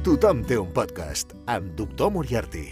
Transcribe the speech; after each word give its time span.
Tothom 0.00 0.38
té 0.48 0.56
un 0.56 0.70
podcast 0.72 1.34
amb 1.52 1.74
Doctor 1.76 2.08
Moriarty. 2.14 2.62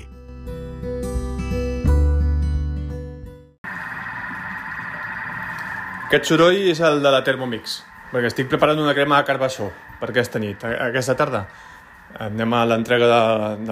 Aquest 6.06 6.30
soroll 6.30 6.70
és 6.70 6.80
el 6.80 7.02
de 7.04 7.12
la 7.12 7.20
Thermomix, 7.26 7.74
perquè 8.14 8.30
estic 8.30 8.48
preparant 8.48 8.80
una 8.80 8.94
crema 8.96 9.18
de 9.18 9.26
carbassó 9.28 9.66
per 10.00 10.08
aquesta 10.08 10.40
nit. 10.40 10.64
Aquesta 10.64 11.18
tarda 11.18 11.42
anem 12.24 12.56
a 12.56 12.62
l'entrega 12.70 13.10
de, 13.12 13.20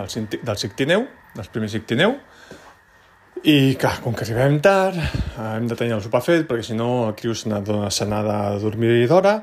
del, 0.03 0.29
del 0.37 0.61
Cictineu, 0.61 1.07
dels 1.39 1.49
primers 1.55 1.73
Cictineu, 1.79 2.13
i 3.41 3.73
clar, 3.81 3.95
com 4.05 4.13
que 4.13 4.29
arribem 4.29 4.61
tard, 4.61 5.01
hem 5.47 5.73
de 5.73 5.81
tenir 5.81 5.97
el 5.97 6.05
sopar 6.05 6.21
fet, 6.29 6.45
perquè 6.45 6.69
si 6.69 6.77
no 6.77 7.07
el 7.07 7.17
criu 7.17 7.33
se 7.33 7.49
n'ha 7.49 7.65
de, 7.65 8.39
dormir 8.61 9.09
d'hora, 9.09 9.39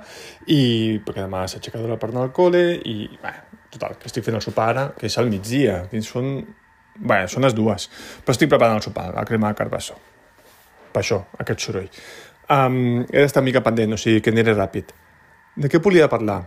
i 0.54 1.02
perquè 1.02 1.26
demà 1.26 1.48
s'aixeca 1.50 1.82
d'hora 1.82 1.98
per 1.98 2.14
anar 2.14 2.28
al 2.28 2.34
col·le, 2.38 2.64
i 2.86 3.10
bé, 3.26 3.34
total, 3.74 3.98
que 4.00 4.10
estic 4.10 4.26
fent 4.26 4.38
el 4.40 4.44
sopar 4.46 4.70
ara, 4.74 4.86
que 4.98 5.10
és 5.10 5.18
al 5.20 5.32
migdia, 5.32 5.84
que 5.92 6.02
són... 6.06 6.36
Bé, 6.94 7.24
són 7.26 7.42
les 7.42 7.56
dues, 7.58 7.88
però 8.22 8.36
estic 8.36 8.52
preparant 8.52 8.78
el 8.78 8.84
sopar, 8.86 9.08
la 9.16 9.24
crema 9.26 9.50
de 9.50 9.58
carbassó. 9.58 9.96
Per 10.94 11.02
això, 11.02 11.24
aquest 11.42 11.66
soroll. 11.66 11.88
Um, 12.54 13.02
he 13.08 13.24
d'estar 13.24 13.42
mica 13.42 13.64
pendent, 13.66 13.96
o 13.96 13.98
sigui 13.98 14.22
que 14.22 14.30
aniré 14.30 14.54
ràpid. 14.54 14.94
De 15.58 15.72
què 15.72 15.82
volia 15.82 16.10
parlar? 16.12 16.44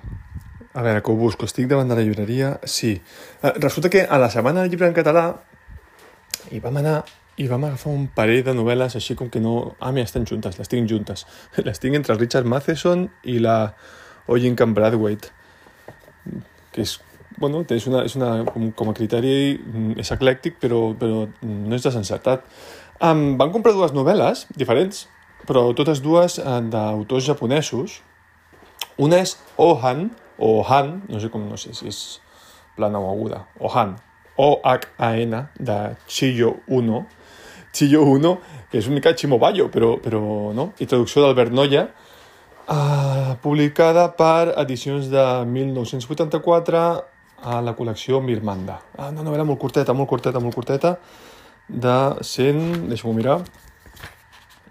A 0.76 0.84
veure, 0.84 1.02
que 1.02 1.10
ho 1.10 1.18
busco. 1.18 1.48
Estic 1.50 1.66
davant 1.66 1.90
de 1.90 1.98
la 1.98 2.04
llibreria. 2.06 2.52
Sí. 2.62 2.94
Uh, 3.40 3.56
resulta 3.58 3.90
que 3.90 4.04
a 4.06 4.20
la 4.22 4.30
setmana 4.30 4.62
del 4.62 4.70
llibre 4.70 4.86
en 4.86 4.94
català 4.94 5.26
hi 6.52 6.60
vam 6.62 6.78
anar 6.78 7.00
i 7.36 7.46
vam 7.48 7.66
agafar 7.68 7.92
un 7.92 8.06
parell 8.16 8.44
de 8.46 8.54
novel·les 8.56 8.96
així 8.96 9.16
com 9.16 9.28
que 9.32 9.40
no... 9.44 9.76
Ah, 9.80 9.90
mira, 9.92 10.06
estan 10.08 10.24
juntes, 10.28 10.56
les 10.60 10.70
tinc 10.72 10.88
juntes. 10.88 11.26
Les 11.66 11.80
tinc 11.82 11.98
entre 11.98 12.16
Richard 12.16 12.48
Matheson 12.48 13.08
i 13.28 13.38
la 13.42 13.74
Owen 14.32 14.56
Camp 14.56 14.72
Bradwaite, 14.76 15.32
que 16.72 16.86
és 16.86 16.96
bueno, 17.38 17.62
és 17.68 17.86
una, 17.86 18.02
és 18.06 18.16
una, 18.16 18.30
com, 18.48 18.90
a 18.90 18.94
criteri 18.96 19.56
mm, 19.56 19.98
és 20.00 20.12
eclèctic, 20.14 20.58
però, 20.62 20.90
però 20.98 21.26
no 21.42 21.76
és 21.76 21.84
desencertat. 21.84 22.46
Um, 22.96 23.36
van 23.40 23.52
comprar 23.52 23.74
dues 23.76 23.92
novel·les 23.92 24.46
diferents, 24.56 25.04
però 25.48 25.68
totes 25.76 26.00
dues 26.04 26.38
uh, 26.40 26.60
d'autors 26.64 27.26
japonesos. 27.28 28.00
Una 29.00 29.20
és 29.20 29.36
Ohan, 29.60 30.08
o 30.38 30.62
Han, 30.64 31.02
no 31.08 31.20
sé 31.20 31.30
com, 31.32 31.44
no 31.48 31.58
sé 31.60 31.74
si 31.76 31.88
és 31.88 32.00
plana 32.76 33.00
o 33.00 33.10
aguda, 33.10 33.44
Ohan, 33.60 33.96
O-H-A-N, 34.36 35.46
de 35.58 35.96
Chiyo 36.06 36.60
Uno. 36.68 37.06
Chiyo 37.72 38.02
Uno, 38.04 38.38
que 38.70 38.80
és 38.80 38.88
una 38.88 38.98
mica 38.98 39.14
Chimobayo, 39.16 39.70
però, 39.72 39.96
però 40.00 40.52
no? 40.56 40.70
I 40.80 40.88
traducció 40.88 41.24
d'Albert 41.24 41.52
Noya, 41.56 41.86
uh, 42.68 43.36
publicada 43.44 44.10
per 44.16 44.52
edicions 44.60 45.08
de 45.12 45.24
1984 45.48 47.15
a 47.42 47.60
la 47.62 47.74
col·lecció 47.76 48.20
Mirmanda. 48.24 48.78
Ah, 48.96 49.10
una 49.10 49.24
novel·la 49.26 49.44
molt 49.48 49.60
curteta, 49.60 49.94
molt 49.96 50.08
curteta, 50.10 50.40
molt 50.42 50.54
curteta, 50.56 50.96
de 51.68 51.96
100... 52.22 52.86
deixa-m'ho 52.90 53.14
mirar. 53.16 53.40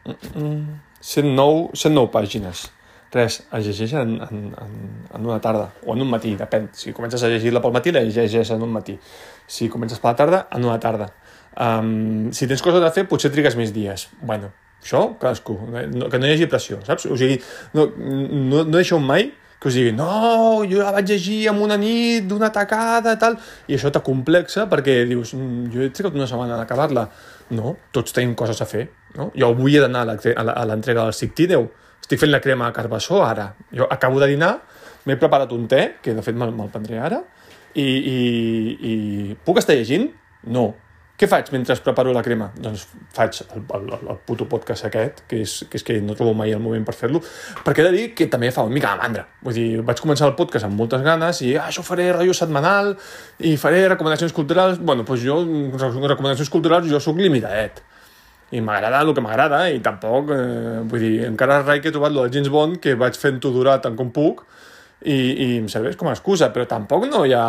Mm, 0.05 0.31
mm, 0.41 0.79
109, 1.01 1.69
109 1.75 2.11
pàgines. 2.13 2.65
Res, 3.15 3.37
es 3.53 3.67
llegeix 3.67 3.93
en, 3.95 4.17
en, 4.25 4.41
en, 4.59 4.73
en 5.15 5.27
una 5.29 5.37
tarda, 5.39 5.69
o 5.85 5.93
en 5.93 6.03
un 6.03 6.09
matí, 6.11 6.33
depèn. 6.35 6.67
Si 6.75 6.91
comences 6.95 7.23
a 7.23 7.29
llegir-la 7.31 7.61
pel 7.63 7.75
matí, 7.75 7.93
la 7.95 8.03
llegeixes 8.03 8.51
en 8.51 8.65
un 8.65 8.73
matí. 8.73 8.97
Si 9.47 9.69
comences 9.71 10.01
per 10.03 10.11
la 10.11 10.19
tarda, 10.19 10.41
en 10.51 10.65
una 10.67 10.79
tarda. 10.83 11.11
Um, 11.55 12.33
si 12.35 12.49
tens 12.49 12.63
coses 12.65 12.83
a 12.83 12.91
fer, 12.91 13.05
potser 13.07 13.31
trigues 13.31 13.55
més 13.55 13.71
dies. 13.75 14.09
Bueno, 14.19 14.51
això, 14.83 15.05
cadascú. 15.21 15.55
No, 15.93 16.09
que 16.11 16.19
no 16.19 16.27
hi 16.27 16.35
hagi 16.35 16.49
pressió, 16.51 16.81
saps? 16.83 17.07
O 17.07 17.15
sigui, 17.19 17.37
no, 17.77 17.87
no, 17.95 18.65
no 18.65 18.75
deixeu 18.75 18.99
mai 18.99 19.29
que 19.65 19.71
us 19.71 19.77
digui, 19.79 19.91
no, 19.97 20.61
jo 20.69 20.83
la 20.83 20.91
vaig 20.93 21.09
llegir 21.09 21.39
en 21.49 21.57
una 21.65 21.73
nit 21.81 22.27
d'una 22.29 22.51
tacada, 22.53 23.15
tal, 23.17 23.39
i 23.65 23.73
això 23.73 23.89
t'acomplexa 23.89 24.67
perquè 24.69 24.99
dius, 25.09 25.33
"Mm, 25.33 25.71
jo 25.73 25.81
he 25.81 25.89
trigat 25.89 26.13
una 26.13 26.27
setmana 26.29 26.53
en 26.53 26.61
acabar-la. 26.61 27.09
No, 27.49 27.75
tots 27.91 28.13
tenim 28.13 28.35
coses 28.35 28.61
a 28.61 28.65
fer, 28.65 28.89
no? 29.15 29.31
Jo 29.35 29.49
avui 29.49 29.75
he 29.75 29.79
d'anar 29.79 30.07
a 30.07 30.13
a 30.13 30.61
a 30.61 30.65
l'entrega 30.65 31.03
del 31.03 31.13
Cictíneu, 31.13 31.71
estic 31.99 32.19
fent 32.19 32.31
la 32.31 32.41
crema 32.41 32.67
de 32.67 32.73
carbassó 32.73 33.23
ara. 33.25 33.55
Jo 33.73 33.87
acabo 33.89 34.19
de 34.19 34.27
dinar, 34.27 34.61
m'he 35.05 35.17
preparat 35.17 35.51
un 35.51 35.67
te, 35.67 35.95
que 36.01 36.13
de 36.13 36.21
fet 36.21 36.35
me'l 36.35 36.69
prendré 36.71 36.99
ara, 36.99 37.23
i, 37.73 37.81
i, 37.81 38.77
i 38.81 39.35
puc 39.43 39.57
estar 39.57 39.75
llegint? 39.75 40.11
No. 40.43 40.75
Què 41.15 41.29
faig 41.31 41.47
mentre 41.53 41.77
preparo 41.79 42.11
la 42.11 42.21
crema? 42.25 42.49
Doncs 42.59 42.81
faig 43.15 43.37
el, 43.45 43.61
el, 43.77 43.85
el, 43.87 44.07
el 44.11 44.17
puto 44.27 44.49
podcast 44.51 44.89
aquest, 44.89 45.21
que 45.31 45.39
és, 45.45 45.53
que 45.71 45.79
és 45.79 45.85
que 45.87 45.95
no 46.03 46.15
trobo 46.17 46.33
mai 46.35 46.51
el 46.51 46.59
moment 46.59 46.83
per 46.83 46.95
fer-lo, 46.97 47.21
perquè 47.63 47.85
he 47.85 47.87
de 47.87 47.93
dir 47.95 48.05
que 48.17 48.27
també 48.31 48.49
fa 48.51 48.65
una 48.67 48.75
mica 48.75 48.91
de 48.91 48.99
mandra. 48.99 49.23
Vull 49.45 49.55
dir, 49.55 49.67
vaig 49.87 50.01
començar 50.03 50.27
el 50.27 50.35
podcast 50.35 50.67
amb 50.67 50.75
moltes 50.75 51.05
ganes 51.05 51.39
i 51.47 51.53
ah, 51.55 51.69
això 51.69 51.85
faré 51.87 52.09
rotllo 52.11 52.35
setmanal 52.35 52.91
i 53.39 53.55
faré 53.61 53.85
recomanacions 53.87 54.35
culturals. 54.35 54.81
Bueno, 54.83 55.07
doncs 55.07 55.23
jo, 55.23 55.39
recomanacions 56.03 56.51
culturals, 56.51 56.91
jo 56.91 56.99
sóc 56.99 57.21
limitadet 57.23 57.79
i 58.53 58.61
m'agrada 58.61 58.99
el 59.01 59.13
que 59.15 59.23
m'agrada 59.23 59.63
i 59.73 59.79
tampoc, 59.83 60.29
eh, 60.35 60.83
vull 60.85 61.01
dir, 61.01 61.15
encara 61.29 61.63
rai 61.63 61.79
que 61.81 61.89
he 61.89 61.95
trobat 61.95 62.13
lo 62.13 62.27
de 62.27 62.35
James 62.35 62.51
Bond 62.53 62.77
que 62.83 62.93
vaig 62.99 63.17
fent-ho 63.17 63.51
durar 63.55 63.79
tant 63.81 63.95
com 63.97 64.11
puc 64.13 64.43
i, 65.05 65.15
i 65.15 65.47
em 65.59 65.67
serveix 65.69 65.97
com 65.99 66.09
a 66.09 66.15
excusa, 66.15 66.49
però 66.53 66.65
tampoc 66.69 67.05
no 67.09 67.21
hi 67.25 67.33
ha, 67.37 67.45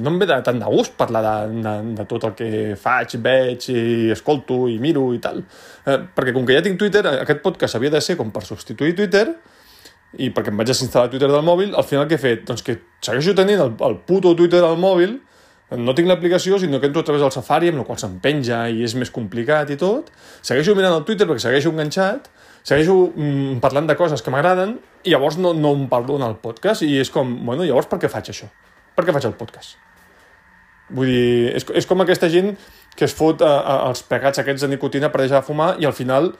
no 0.00 0.12
em 0.12 0.18
ve 0.20 0.28
de, 0.30 0.38
tant 0.46 0.60
de 0.60 0.72
gust 0.72 0.96
parlar 0.98 1.22
de, 1.26 1.60
de, 1.60 1.74
de 1.98 2.06
tot 2.08 2.24
el 2.30 2.34
que 2.38 2.50
faig, 2.80 3.18
veig 3.20 3.68
i 3.74 3.84
escolto 4.14 4.62
i 4.72 4.78
miro 4.82 5.10
i 5.14 5.20
tal. 5.22 5.42
Eh, 5.84 5.98
perquè 6.16 6.34
com 6.36 6.48
que 6.48 6.56
ja 6.56 6.64
tinc 6.64 6.80
Twitter, 6.80 7.04
aquest 7.12 7.42
podcast 7.44 7.76
havia 7.76 7.92
de 7.92 8.02
ser 8.04 8.16
com 8.20 8.32
per 8.32 8.44
substituir 8.48 8.96
Twitter 8.96 9.26
i 10.18 10.30
perquè 10.34 10.50
em 10.50 10.58
vaig 10.58 10.70
desinstal·lar 10.72 11.10
Twitter 11.12 11.28
del 11.30 11.44
mòbil, 11.46 11.74
al 11.76 11.86
final 11.86 12.08
què 12.10 12.16
he 12.16 12.22
fet? 12.22 12.46
Doncs 12.48 12.64
que 12.66 12.80
segueixo 13.04 13.36
tenint 13.38 13.60
el, 13.62 13.76
el 13.86 14.00
puto 14.08 14.32
Twitter 14.38 14.64
al 14.66 14.80
mòbil, 14.80 15.18
no 15.78 15.94
tinc 15.94 16.08
l'aplicació, 16.10 16.58
sinó 16.58 16.80
que 16.80 16.88
entro 16.90 17.04
a 17.04 17.06
través 17.06 17.22
del 17.22 17.30
Safari, 17.30 17.68
amb 17.70 17.78
la 17.78 17.86
qual 17.86 17.98
se'm 18.00 18.16
penja 18.22 18.64
i 18.72 18.82
és 18.82 18.96
més 18.98 19.12
complicat 19.14 19.70
i 19.70 19.76
tot. 19.78 20.08
Segueixo 20.42 20.74
mirant 20.74 20.96
el 20.96 21.04
Twitter 21.06 21.28
perquè 21.28 21.44
segueixo 21.44 21.70
enganxat, 21.70 22.26
segueixo 22.62 22.96
mm, 23.14 23.60
parlant 23.64 23.88
de 23.88 23.96
coses 23.98 24.22
que 24.22 24.32
m'agraden 24.32 24.76
i 25.04 25.14
llavors 25.14 25.38
no, 25.40 25.54
no 25.56 25.72
em 25.76 25.86
parlo 25.90 26.18
en 26.20 26.26
el 26.26 26.36
podcast 26.42 26.84
i 26.86 26.96
és 27.00 27.10
com, 27.12 27.32
bueno, 27.46 27.64
llavors 27.64 27.88
per 27.90 28.00
què 28.02 28.10
faig 28.12 28.32
això? 28.32 28.50
Per 28.96 29.06
què 29.06 29.14
faig 29.16 29.28
el 29.30 29.38
podcast? 29.38 29.78
Vull 30.90 31.08
dir, 31.08 31.54
és, 31.54 31.66
és 31.78 31.86
com 31.86 32.02
aquesta 32.02 32.28
gent 32.32 32.52
que 32.96 33.06
es 33.06 33.14
fot 33.14 33.42
a, 33.46 33.50
a, 33.60 33.74
els 33.88 34.02
pegats 34.06 34.42
aquests 34.42 34.66
de 34.66 34.70
nicotina 34.72 35.10
per 35.12 35.22
deixar 35.22 35.40
de 35.40 35.46
fumar 35.46 35.74
i 35.80 35.86
al 35.88 35.94
final 35.96 36.32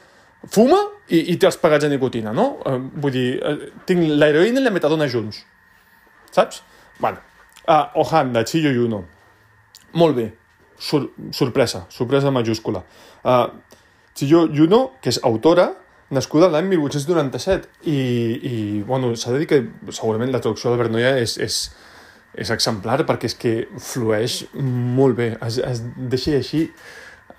fuma 0.51 0.81
i, 1.09 1.21
i 1.33 1.37
té 1.39 1.49
els 1.49 1.59
pegats 1.61 1.87
de 1.87 1.91
nicotina, 1.93 2.35
no? 2.37 2.51
Eh, 2.67 2.77
vull 3.03 3.15
dir, 3.15 3.29
eh, 3.39 3.71
tinc 3.87 4.05
l'heroïna 4.21 4.61
i 4.61 4.67
la 4.67 4.75
metadona 4.75 5.09
junts. 5.11 5.43
Saps? 6.35 6.63
Bueno, 7.01 7.23
ah, 7.67 7.91
Ohan, 8.03 8.33
de 8.35 8.45
Chiyo 8.45 8.73
Yuno. 8.75 9.05
Molt 10.01 10.17
bé. 10.17 10.29
Sur 10.81 11.11
sorpresa, 11.37 11.85
sorpresa 11.93 12.31
majúscula. 12.33 12.81
Uh, 13.21 13.51
Chiyo 14.17 14.47
Yuno, 14.49 14.95
que 15.03 15.11
és 15.13 15.19
autora, 15.23 15.67
nascuda 16.15 16.51
l'any 16.51 16.69
1897, 16.73 17.69
i, 17.91 17.99
i 18.51 18.55
bueno, 18.87 19.13
s'ha 19.17 19.35
de 19.35 19.43
dir 19.43 19.51
que 19.51 19.61
segurament 19.95 20.33
la 20.33 20.43
traducció 20.43 20.71
d'Albert 20.71 20.95
Noia 20.95 21.15
és, 21.23 21.37
és, 21.43 21.61
és 22.39 22.51
exemplar 22.55 23.01
perquè 23.09 23.31
és 23.31 23.37
que 23.39 23.55
flueix 23.79 24.43
molt 24.55 25.19
bé, 25.19 25.33
es, 25.47 25.61
es 25.63 25.85
deixa 26.13 26.37
així 26.39 26.67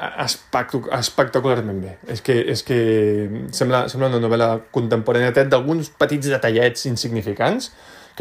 espectac 0.02 0.88
espectacularment 0.98 1.82
bé. 1.84 1.96
És 2.10 2.24
que, 2.26 2.34
és 2.54 2.64
que 2.66 2.78
sembla, 3.54 3.84
sembla 3.92 4.10
una 4.10 4.22
novel·la 4.24 4.52
contemporània, 4.74 5.34
d'alguns 5.46 5.92
petits 6.02 6.32
detallets 6.32 6.88
insignificants 6.90 7.70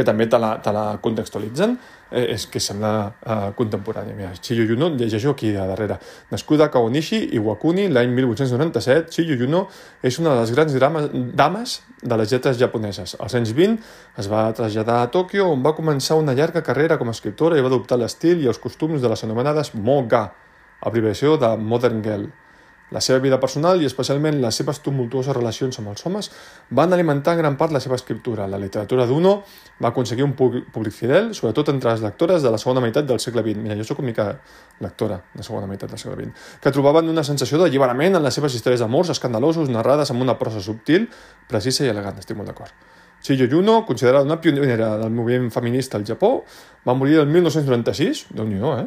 que 0.00 0.06
també 0.08 0.26
te 0.32 0.40
la, 0.40 0.54
te 0.64 0.72
la 0.72 0.84
contextualitzen, 1.04 1.76
eh, 2.10 2.24
és 2.34 2.46
que 2.50 2.60
sembla 2.62 2.92
uh, 3.10 3.50
contemporània. 3.58 4.16
Mira, 4.16 4.32
Chiyo 4.40 4.64
Yuno, 4.68 4.88
llegeixo 4.96 5.34
aquí 5.36 5.52
a 5.54 5.66
darrere. 5.68 5.98
Nascuda 6.32 6.66
a 6.66 6.72
Kawanishi, 6.72 7.20
Iwakuni, 7.36 7.88
l'any 7.92 8.14
1897, 8.16 9.12
Chiyo 9.12 9.36
Yuno 9.40 9.66
és 10.02 10.18
una 10.22 10.34
de 10.34 10.40
les 10.40 10.54
grans 10.56 10.76
drames, 10.76 11.10
dames 11.36 11.76
de 12.00 12.20
les 12.20 12.32
lletres 12.32 12.58
japoneses. 12.58 13.16
Als 13.20 13.36
anys 13.36 13.52
20 13.56 13.78
es 14.22 14.30
va 14.32 14.48
traslladar 14.56 15.02
a 15.04 15.10
Tòquio, 15.12 15.50
on 15.52 15.64
va 15.66 15.76
començar 15.76 16.18
una 16.18 16.34
llarga 16.34 16.64
carrera 16.64 16.98
com 16.98 17.12
a 17.12 17.16
escriptora 17.16 17.58
i 17.58 17.64
va 17.64 17.68
adoptar 17.72 18.00
l'estil 18.00 18.40
i 18.40 18.48
els 18.48 18.60
costums 18.62 19.04
de 19.04 19.12
les 19.12 19.24
anomenades 19.28 19.74
Moga, 19.74 20.30
abreviació 20.80 21.36
de 21.36 21.56
Modern 21.60 22.00
Girl. 22.04 22.30
La 22.90 23.00
seva 23.00 23.20
vida 23.22 23.38
personal 23.38 23.82
i 23.82 23.86
especialment 23.86 24.40
les 24.42 24.56
seves 24.58 24.80
tumultuoses 24.82 25.34
relacions 25.36 25.78
amb 25.78 25.92
els 25.92 26.02
homes 26.06 26.30
van 26.74 26.92
alimentar 26.92 27.36
en 27.36 27.42
gran 27.44 27.56
part 27.56 27.72
la 27.72 27.80
seva 27.80 27.94
escriptura. 27.94 28.48
La 28.50 28.58
literatura 28.58 29.06
d'Uno 29.06 29.36
va 29.82 29.92
aconseguir 29.92 30.26
un 30.26 30.34
públic 30.34 30.94
fidel, 30.94 31.30
sobretot 31.34 31.70
entre 31.70 31.92
les 31.92 32.02
lectores 32.02 32.42
de 32.42 32.50
la 32.50 32.58
segona 32.58 32.82
meitat 32.82 33.06
del 33.06 33.20
segle 33.22 33.44
XX. 33.46 33.62
Mira, 33.62 33.78
jo 33.78 33.86
sóc 33.86 34.02
una 34.02 34.10
mica 34.10 34.26
lectora 34.80 35.20
de 35.34 35.46
segona 35.46 35.70
meitat 35.70 35.94
del 35.94 36.02
segle 36.02 36.18
XX, 36.18 36.48
que 36.62 36.72
trobaven 36.74 37.08
una 37.12 37.24
sensació 37.24 37.60
d'alliberament 37.62 38.18
en 38.18 38.26
les 38.26 38.34
seves 38.34 38.58
històries 38.58 38.82
d'amors 38.82 39.14
escandalosos 39.14 39.70
narrades 39.70 40.10
amb 40.10 40.26
una 40.26 40.38
prosa 40.40 40.62
subtil, 40.64 41.06
precisa 41.48 41.86
i 41.86 41.92
elegant, 41.94 42.18
estic 42.18 42.38
molt 42.38 42.50
d'acord. 42.50 42.74
Chiyo 43.20 43.44
Yuno, 43.44 43.84
considerada 43.86 44.24
una 44.24 44.40
pionera 44.40 44.96
del 44.96 45.10
moviment 45.10 45.50
feminista 45.52 45.98
al 45.98 46.06
Japó, 46.08 46.44
va 46.88 46.94
morir 46.96 47.20
el 47.20 47.28
1996, 47.28 48.30
déu 48.32 48.48
nhi 48.48 48.60
eh? 48.72 48.86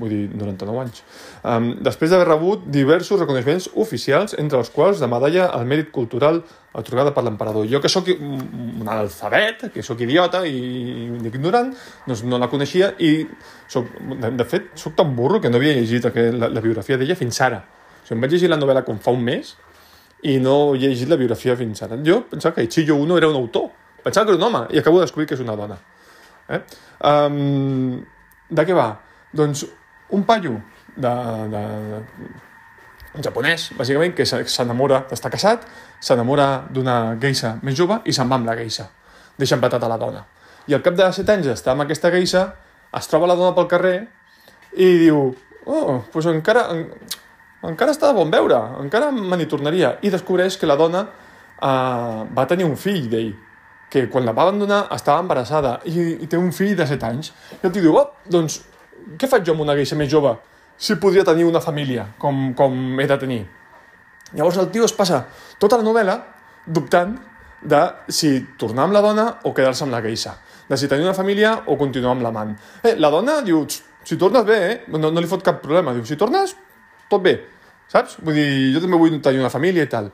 Vull 0.00 0.12
dir, 0.12 0.22
99 0.34 0.82
anys. 0.82 1.02
Um, 1.42 1.70
després 1.84 2.12
d'haver 2.12 2.26
rebut 2.28 2.66
diversos 2.72 3.20
reconeixements 3.20 3.70
oficials, 3.80 4.36
entre 4.40 4.60
els 4.60 4.70
quals 4.74 5.02
la 5.02 5.10
medalla 5.10 5.48
al 5.54 5.66
mèrit 5.68 5.90
cultural 5.94 6.42
atorgada 6.74 7.12
per 7.14 7.22
l'emperador. 7.24 7.68
Jo 7.70 7.80
que 7.80 7.90
sóc 7.92 8.08
un 8.14 8.88
alfabet, 8.90 9.68
que 9.74 9.84
sóc 9.86 10.00
idiota 10.02 10.42
i 10.46 10.56
ignorant, 11.30 11.70
doncs 12.08 12.24
no 12.26 12.40
la 12.42 12.50
coneixia 12.50 12.90
i, 12.98 13.12
soc, 13.70 13.92
de, 14.20 14.32
de 14.34 14.48
fet, 14.48 14.72
sóc 14.80 14.96
tan 14.98 15.14
burro 15.16 15.40
que 15.40 15.52
no 15.52 15.60
havia 15.60 15.76
llegit 15.78 16.10
la, 16.10 16.50
la 16.50 16.64
biografia 16.64 16.98
d'ella 16.98 17.18
fins 17.18 17.40
ara. 17.46 17.62
O 17.62 18.02
sigui, 18.08 18.18
em 18.18 18.26
vaig 18.26 18.34
llegir 18.34 18.50
la 18.50 18.58
novel·la 18.60 18.82
com 18.86 18.98
fa 19.00 19.14
un 19.14 19.22
mes 19.24 19.54
i 20.24 20.38
no 20.42 20.74
he 20.74 20.82
llegit 20.82 21.08
la 21.10 21.20
biografia 21.20 21.56
fins 21.56 21.84
ara. 21.86 22.00
Jo 22.04 22.24
pensava 22.30 22.56
que 22.56 22.66
Ichiyo 22.66 22.96
Uno 22.96 23.18
era 23.20 23.30
un 23.30 23.38
autor, 23.38 23.70
pensava 24.02 24.26
que 24.26 24.34
era 24.34 24.42
un 24.42 24.48
home 24.48 24.66
i 24.74 24.82
acabo 24.82 24.98
de 24.98 25.06
descobrir 25.06 25.28
que 25.30 25.38
és 25.38 25.44
una 25.44 25.56
dona. 25.56 25.78
Eh? 26.48 26.60
Um, 27.06 28.02
de 28.50 28.66
què 28.66 28.76
va? 28.76 28.90
Doncs 29.34 29.64
un 30.10 30.24
paio 30.24 30.58
de, 30.96 31.14
de, 31.52 31.62
de 33.14 33.22
japonès, 33.22 33.70
bàsicament, 33.78 34.14
que 34.16 34.26
s'enamora, 34.26 35.04
està 35.14 35.30
casat, 35.32 35.64
s'enamora 36.02 36.66
d'una 36.74 37.16
geisha 37.22 37.56
més 37.62 37.76
jove 37.78 38.00
i 38.04 38.12
se'n 38.12 38.30
va 38.30 38.40
amb 38.40 38.50
la 38.50 38.56
geisha. 38.58 38.88
Deixa 39.38 39.56
empatat 39.58 39.82
a 39.82 39.90
la 39.90 39.98
dona. 39.98 40.24
I 40.66 40.74
al 40.76 40.82
cap 40.84 40.96
de 40.96 41.06
7 41.12 41.34
anys 41.34 41.50
està 41.52 41.72
amb 41.74 41.84
aquesta 41.84 42.10
geisha, 42.14 42.46
es 42.94 43.10
troba 43.10 43.28
la 43.28 43.36
dona 43.38 43.54
pel 43.56 43.68
carrer 43.70 43.96
i 44.78 44.88
diu, 45.04 45.26
oh, 45.66 46.00
doncs 46.12 46.28
encara, 46.30 46.68
en, 46.74 46.86
encara 47.70 47.94
està 47.94 48.10
de 48.10 48.18
bon 48.18 48.30
veure, 48.32 48.60
encara 48.82 49.10
me 49.14 49.38
n'hi 49.38 49.48
tornaria. 49.50 49.96
I 50.02 50.12
descobreix 50.14 50.58
que 50.60 50.68
la 50.70 50.78
dona 50.80 51.04
uh, 51.04 52.22
va 52.34 52.46
tenir 52.50 52.68
un 52.68 52.78
fill 52.80 53.08
d'ell 53.10 53.34
que 53.90 54.08
quan 54.10 54.24
la 54.26 54.34
va 54.34 54.48
abandonar 54.48 54.86
estava 54.94 55.22
embarassada 55.22 55.76
i, 55.86 55.94
i 56.24 56.26
té 56.26 56.38
un 56.40 56.50
fill 56.52 56.74
de 56.78 56.86
7 56.90 57.10
anys. 57.10 57.30
I 57.60 57.68
el 57.68 57.74
tio 57.74 57.84
diu, 57.84 57.98
oh, 58.00 58.08
doncs, 58.30 58.62
què 59.18 59.28
faig 59.30 59.44
jo 59.46 59.54
amb 59.54 59.64
una 59.64 59.76
geisha 59.78 59.98
més 59.98 60.10
jove 60.10 60.34
si 60.76 60.96
podria 61.00 61.24
tenir 61.26 61.44
una 61.46 61.62
família 61.62 62.08
com, 62.18 62.52
com 62.58 63.00
he 63.00 63.06
de 63.10 63.18
tenir? 63.20 63.42
Llavors 64.34 64.58
el 64.58 64.70
tio 64.74 64.86
es 64.88 64.94
passa 64.96 65.24
tota 65.62 65.78
la 65.78 65.86
novel·la 65.86 66.18
dubtant 66.66 67.14
de 67.64 67.80
si 68.12 68.34
tornar 68.60 68.88
amb 68.88 68.96
la 68.96 69.02
dona 69.04 69.26
o 69.48 69.54
quedar-se 69.56 69.84
amb 69.86 69.94
la 69.94 70.02
geisha, 70.04 70.34
de 70.68 70.76
si 70.76 70.88
tenir 70.88 71.06
una 71.06 71.16
família 71.16 71.54
o 71.66 71.78
continuar 71.80 72.12
amb 72.12 72.24
l'amant. 72.26 72.52
Eh, 72.82 72.94
la 73.00 73.10
dona 73.12 73.38
diu, 73.44 73.62
si 74.04 74.18
tornes 74.20 74.44
bé, 74.44 74.58
eh? 74.68 74.76
no, 74.92 75.10
no 75.10 75.20
li 75.20 75.30
fot 75.30 75.44
cap 75.44 75.62
problema, 75.62 75.94
diu, 75.96 76.04
si 76.04 76.18
tornes, 76.20 76.52
tot 77.08 77.24
bé, 77.24 77.38
saps? 77.92 78.18
Vull 78.24 78.36
dir, 78.36 78.48
jo 78.74 78.82
també 78.84 79.00
vull 79.00 79.16
tenir 79.24 79.40
una 79.40 79.52
família 79.52 79.86
i 79.86 79.90
tal. 79.90 80.10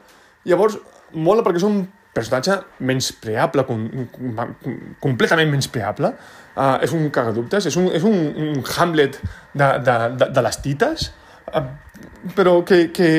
Llavors, 0.47 0.79
mola 1.13 1.43
perquè 1.47 1.63
és 1.63 1.67
un 1.67 1.83
personatge 2.17 2.57
menyspreable, 2.87 3.65
com, 3.69 3.85
com, 4.15 4.55
completament 5.03 5.51
menyspreable, 5.53 6.13
uh, 6.57 6.77
és 6.83 6.93
un 6.97 7.07
cagadubtes, 7.15 7.69
és 7.71 7.79
un, 7.79 7.91
és 7.95 8.07
un, 8.07 8.19
un 8.49 8.65
Hamlet 8.77 9.21
de, 9.55 9.71
de, 9.87 9.97
de, 10.19 10.31
de 10.35 10.45
les 10.47 10.61
tites, 10.65 11.11
uh, 11.55 11.65
però 12.37 12.61
que, 12.67 12.89
que 12.95 13.11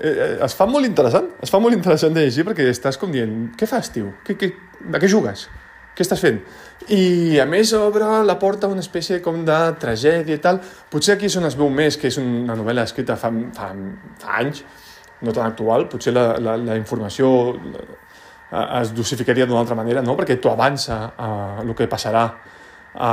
eh, 0.00 0.38
es 0.44 0.56
fa 0.56 0.66
molt 0.70 0.86
interessant, 0.88 1.28
es 1.42 1.52
fa 1.52 1.60
molt 1.62 1.76
interessant 1.76 2.14
de 2.14 2.24
llegir 2.26 2.46
perquè 2.48 2.66
estàs 2.70 2.98
com 3.00 3.12
dient, 3.14 3.50
què 3.58 3.68
fas, 3.70 3.92
tio? 3.94 4.14
Que, 4.26 4.38
que, 4.38 4.52
a 4.88 5.00
què 5.00 5.10
jugues? 5.10 5.48
Què 5.98 6.04
estàs 6.06 6.20
fent? 6.22 6.38
I 6.94 7.40
a 7.42 7.46
més 7.50 7.72
obre 7.74 8.06
la 8.22 8.36
porta 8.38 8.70
una 8.70 8.84
espècie 8.84 9.18
com 9.24 9.40
de 9.46 9.56
tragèdia 9.82 10.36
i 10.38 10.42
tal. 10.42 10.60
Potser 10.92 11.16
aquí 11.16 11.26
és 11.26 11.34
on 11.40 11.48
es 11.48 11.56
veu 11.58 11.66
més 11.74 11.98
que 11.98 12.06
és 12.06 12.20
una 12.22 12.54
novel·la 12.58 12.84
escrita 12.86 13.16
fa, 13.18 13.32
fa, 13.56 13.72
fa 14.22 14.36
anys, 14.38 14.62
no 15.22 15.34
tan 15.34 15.50
actual, 15.50 15.88
potser 15.90 16.14
la, 16.14 16.26
la, 16.42 16.56
la 16.56 16.76
informació 16.78 17.30
eh, 17.54 18.80
es 18.80 18.92
dosificaria 18.96 19.46
d'una 19.46 19.62
altra 19.64 19.76
manera, 19.78 20.02
no? 20.04 20.16
perquè 20.18 20.38
t'ho 20.40 20.52
avança 20.52 21.00
a 21.16 21.30
el 21.64 21.74
que 21.76 21.88
passarà 21.90 22.24
a, 22.94 23.12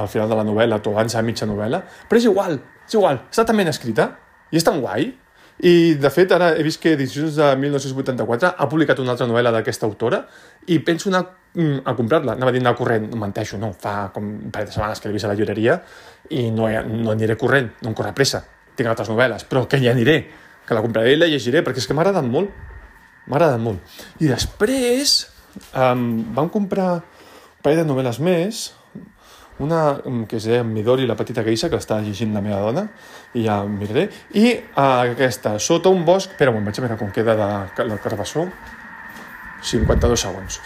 al 0.00 0.08
final 0.08 0.28
de 0.30 0.38
la 0.38 0.46
novel·la, 0.46 0.80
t'ho 0.82 0.94
avança 0.94 1.20
a 1.20 1.24
mitja 1.26 1.46
novel·la, 1.46 1.82
però 2.08 2.20
és 2.20 2.28
igual, 2.30 2.58
és 2.86 2.98
igual, 2.98 3.24
està 3.30 3.44
tan 3.48 3.58
ben 3.58 3.70
escrita 3.70 4.12
i 4.50 4.60
és 4.60 4.66
tan 4.66 4.80
guai, 4.82 5.10
i 5.58 5.94
de 5.98 6.10
fet 6.14 6.30
ara 6.36 6.52
he 6.54 6.62
vist 6.62 6.78
que 6.78 6.92
Edicions 6.94 7.34
de 7.34 7.48
1984 7.58 8.52
ha 8.54 8.66
publicat 8.70 9.00
una 9.02 9.16
altra 9.16 9.26
novel·la 9.26 9.50
d'aquesta 9.56 9.88
autora 9.88 10.20
i 10.70 10.78
penso 10.86 11.10
anar 11.10 11.24
mm, 11.54 11.80
a 11.82 11.94
comprar-la, 11.98 12.36
anava 12.38 12.52
dir 12.54 12.62
anar 12.62 12.76
corrent, 12.78 13.08
no 13.10 13.18
menteixo, 13.18 13.58
no, 13.58 13.72
fa 13.74 14.12
com 14.14 14.28
un 14.28 14.52
parell 14.54 14.70
de 14.70 14.76
setmanes 14.76 15.02
que 15.02 15.10
l'he 15.10 15.16
vist 15.16 15.26
a 15.26 15.32
la 15.32 15.38
llibreria 15.38 15.80
i 16.30 16.46
no, 16.54 16.70
no 16.86 17.10
aniré 17.10 17.34
corrent, 17.40 17.72
no 17.82 17.90
em 17.90 17.98
corre 17.98 18.14
pressa, 18.14 18.44
tinc 18.78 18.92
altres 18.92 19.10
novel·les, 19.10 19.48
però 19.50 19.64
que 19.66 19.82
hi 19.82 19.90
aniré, 19.90 20.20
que 20.68 20.76
la 20.76 20.84
compraré 20.84 21.14
i 21.16 21.18
la 21.18 21.28
llegiré, 21.30 21.62
perquè 21.64 21.80
és 21.80 21.88
que 21.88 21.96
m'ha 21.96 22.04
agradat 22.04 22.26
molt. 22.28 22.52
M'ha 23.26 23.38
agradat 23.38 23.62
molt. 23.62 24.00
I 24.20 24.28
després 24.28 25.20
um, 25.72 26.02
vam 26.36 26.50
comprar 26.52 26.90
un 26.98 27.62
parell 27.64 27.82
de 27.82 27.88
novel·les 27.88 28.20
més, 28.24 28.66
una 29.64 29.80
que 30.30 30.38
es 30.38 30.46
deia 30.46 30.62
Midori, 30.62 31.08
la 31.08 31.16
petita 31.18 31.42
geisha, 31.42 31.70
que 31.70 31.80
l'està 31.80 31.98
llegint 32.04 32.36
la 32.36 32.42
meva 32.44 32.60
dona, 32.62 32.84
i 33.34 33.46
ja 33.48 33.62
miraré, 33.66 34.06
i 34.38 34.52
uh, 34.54 35.08
aquesta, 35.14 35.56
Sota 35.58 35.90
un 35.90 36.04
bosc... 36.06 36.36
Espera 36.36 36.52
un 36.52 36.60
moment, 36.60 36.70
vaig 36.70 36.78
a 36.78 36.86
veure 36.86 37.00
com 37.00 37.10
queda 37.14 37.34
de, 37.38 37.48
de 37.88 37.98
Carbassó. 38.04 38.46
52 39.64 40.22
segons. 40.22 40.60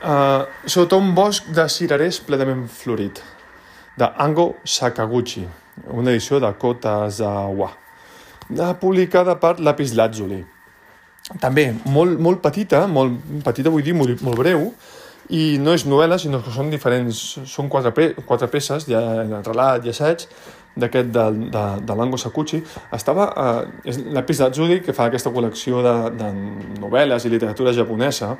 Uh, 0.00 0.46
sota 0.64 0.96
un 0.96 1.10
bosc 1.12 1.50
de 1.52 1.66
cirerers 1.68 2.22
plenament 2.24 2.64
florit, 2.72 3.20
de 4.00 4.08
Ango 4.24 4.54
Sakaguchi, 4.64 5.44
una 5.92 6.14
edició 6.14 6.40
de 6.40 6.48
Kotazawa 6.56 7.74
publicada 8.80 9.36
per 9.40 9.58
Lapis 9.60 9.94
Lazuli. 9.94 10.40
També 11.40 11.68
molt, 11.86 12.18
molt 12.18 12.40
petita, 12.42 12.86
molt 12.90 13.20
petita 13.44 13.70
vull 13.70 13.84
dir 13.86 13.94
molt, 13.94 14.22
molt 14.26 14.40
breu, 14.40 14.70
i 15.30 15.58
no 15.62 15.74
és 15.76 15.84
novel·la, 15.86 16.18
sinó 16.18 16.40
que 16.42 16.50
són 16.50 16.72
diferents, 16.72 17.20
són 17.46 17.68
quatre, 17.70 17.92
pe 17.94 18.08
quatre 18.26 18.48
peces, 18.50 18.88
ja, 18.90 19.00
relat 19.46 19.86
i 19.86 19.92
assaig, 19.92 20.26
d'aquest 20.80 21.12
de, 21.14 21.26
de, 21.52 21.64
de 21.86 21.96
l'Ango 21.98 22.18
Sakuchi, 22.18 22.62
estava, 22.94 23.28
eh, 23.30 23.90
és 23.90 24.00
Lapis 24.10 24.42
Lazuli, 24.42 24.80
que 24.82 24.94
fa 24.96 25.06
aquesta 25.06 25.30
col·lecció 25.34 25.84
de, 25.86 25.94
de 26.18 26.30
novel·les 26.80 27.26
i 27.26 27.32
literatura 27.32 27.74
japonesa, 27.76 28.34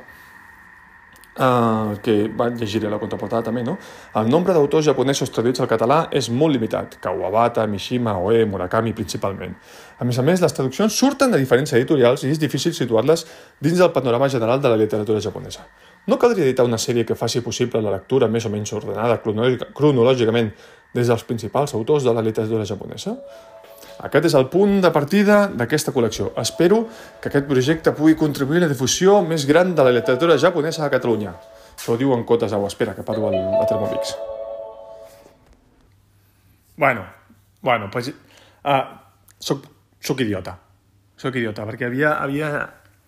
Uh, 1.31 1.95
que 2.03 2.27
va, 2.27 2.49
llegiré 2.51 2.89
la 2.91 2.97
contraportada 2.99 3.45
també, 3.45 3.61
no? 3.63 3.77
El 4.19 4.27
nombre 4.27 4.51
d'autors 4.51 4.83
japonesos 4.83 5.29
traduïts 5.31 5.61
al 5.63 5.69
català 5.71 6.01
és 6.11 6.27
molt 6.27 6.51
limitat, 6.51 6.97
Kawabata, 6.99 7.63
Mishima, 7.71 8.17
Oe, 8.19 8.41
Murakami 8.51 8.91
principalment. 8.91 9.53
A 9.95 10.03
més 10.03 10.19
a 10.19 10.25
més, 10.27 10.43
les 10.43 10.57
traduccions 10.57 10.91
surten 10.91 11.31
de 11.31 11.39
diferents 11.39 11.71
editorials 11.71 12.25
i 12.25 12.33
és 12.33 12.41
difícil 12.41 12.75
situar-les 12.75 13.23
dins 13.63 13.79
del 13.79 13.93
panorama 13.95 14.27
general 14.27 14.59
de 14.59 14.73
la 14.73 14.81
literatura 14.83 15.23
japonesa. 15.23 15.63
No 16.11 16.19
caldria 16.19 16.43
editar 16.49 16.67
una 16.67 16.81
sèrie 16.81 17.07
que 17.07 17.15
faci 17.15 17.39
possible 17.45 17.79
la 17.79 17.95
lectura 17.95 18.27
més 18.27 18.45
o 18.45 18.51
menys 18.51 18.75
ordenada 18.75 19.21
cronològicament 19.23 20.51
des 20.91 21.07
dels 21.07 21.23
principals 21.23 21.71
autors 21.79 22.03
de 22.03 22.11
la 22.11 22.27
literatura 22.27 22.67
japonesa? 22.67 23.15
Aquest 24.01 24.31
és 24.31 24.35
el 24.37 24.47
punt 24.49 24.79
de 24.81 24.89
partida 24.93 25.43
d'aquesta 25.53 25.93
col·lecció. 25.93 26.31
Espero 26.41 26.83
que 27.21 27.29
aquest 27.29 27.47
projecte 27.49 27.93
pugui 27.97 28.15
contribuir 28.17 28.61
a 28.61 28.65
la 28.65 28.71
difusió 28.71 29.19
més 29.25 29.45
gran 29.49 29.75
de 29.77 29.85
la 29.85 29.93
literatura 29.93 30.39
japonesa 30.41 30.87
a 30.87 30.89
Catalunya. 30.93 31.35
Això 31.75 31.93
ho 31.93 31.99
diu 31.99 32.13
en 32.15 32.25
Cotes 32.25 32.53
Au. 32.57 32.65
Espera, 32.65 32.95
que 32.97 33.05
parlo 33.05 33.29
a 33.29 33.65
Thermomix. 33.69 34.15
Bueno, 36.81 37.05
bueno, 37.61 37.89
pues, 37.93 38.09
uh, 38.09 38.81
soc, 39.37 39.67
soc 39.99 40.21
idiota. 40.25 40.57
Soc 41.21 41.37
idiota, 41.37 41.67
perquè 41.69 41.85
havia, 41.85 42.15
havia 42.23 42.49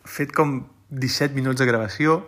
fet 0.05 0.33
com 0.35 0.59
17 0.93 1.33
minuts 1.33 1.57
de 1.57 1.65
gravació 1.65 2.19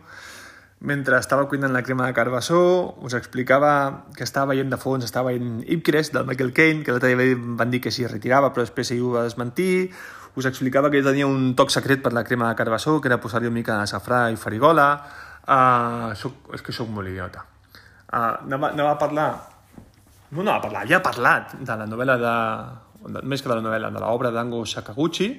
mentre 0.85 1.17
estava 1.17 1.47
cuinant 1.49 1.73
la 1.73 1.81
crema 1.83 2.05
de 2.07 2.13
carbassó, 2.13 2.95
us 3.01 3.15
explicava 3.17 4.05
que 4.15 4.23
estava 4.23 4.53
veient 4.53 4.69
de 4.69 4.77
fons, 4.77 5.03
estava 5.03 5.31
veient 5.31 5.63
Ipcres, 5.65 6.11
del 6.13 6.27
Michael 6.29 6.53
Caine, 6.53 6.83
que 6.85 6.93
l'altre 6.93 7.11
dia 7.11 7.37
van 7.59 7.73
dir 7.73 7.81
que 7.81 7.91
s'hi 7.91 8.05
retirava, 8.07 8.51
però 8.53 8.65
després 8.65 8.93
ho 8.93 9.15
va 9.15 9.25
desmentir. 9.25 9.89
Us 10.37 10.45
explicava 10.45 10.91
que 10.93 11.01
tenia 11.03 11.27
un 11.27 11.55
toc 11.57 11.73
secret 11.73 12.03
per 12.05 12.13
la 12.13 12.23
crema 12.23 12.51
de 12.51 12.59
carbassó, 12.59 12.99
que 13.01 13.09
era 13.09 13.19
posar-hi 13.23 13.49
una 13.49 13.57
mica 13.57 13.79
de 13.79 13.89
safrà 13.89 14.27
i 14.31 14.37
farigola. 14.37 14.87
Uh, 15.45 16.13
soc, 16.19 16.51
és 16.53 16.61
que 16.65 16.75
sóc 16.75 16.89
molt 16.91 17.09
idiota. 17.09 17.45
Uh, 18.05 18.45
anava, 18.45 18.71
anava 18.71 18.93
a 18.93 18.99
parlar... 19.01 19.29
No 20.35 20.43
anava 20.43 20.57
a 20.59 20.65
parlar, 20.67 20.87
ja 20.89 20.99
ha 20.99 21.05
parlat 21.05 21.55
de 21.61 21.79
la 21.81 21.87
novel·la 21.89 22.17
de... 22.21 22.35
Més 23.21 23.41
que 23.41 23.49
de 23.49 23.57
la 23.57 23.63
novel·la, 23.63 23.91
de 23.93 24.01
l'obra 24.01 24.31
d'Ango 24.33 24.63
Sakaguchi. 24.69 25.29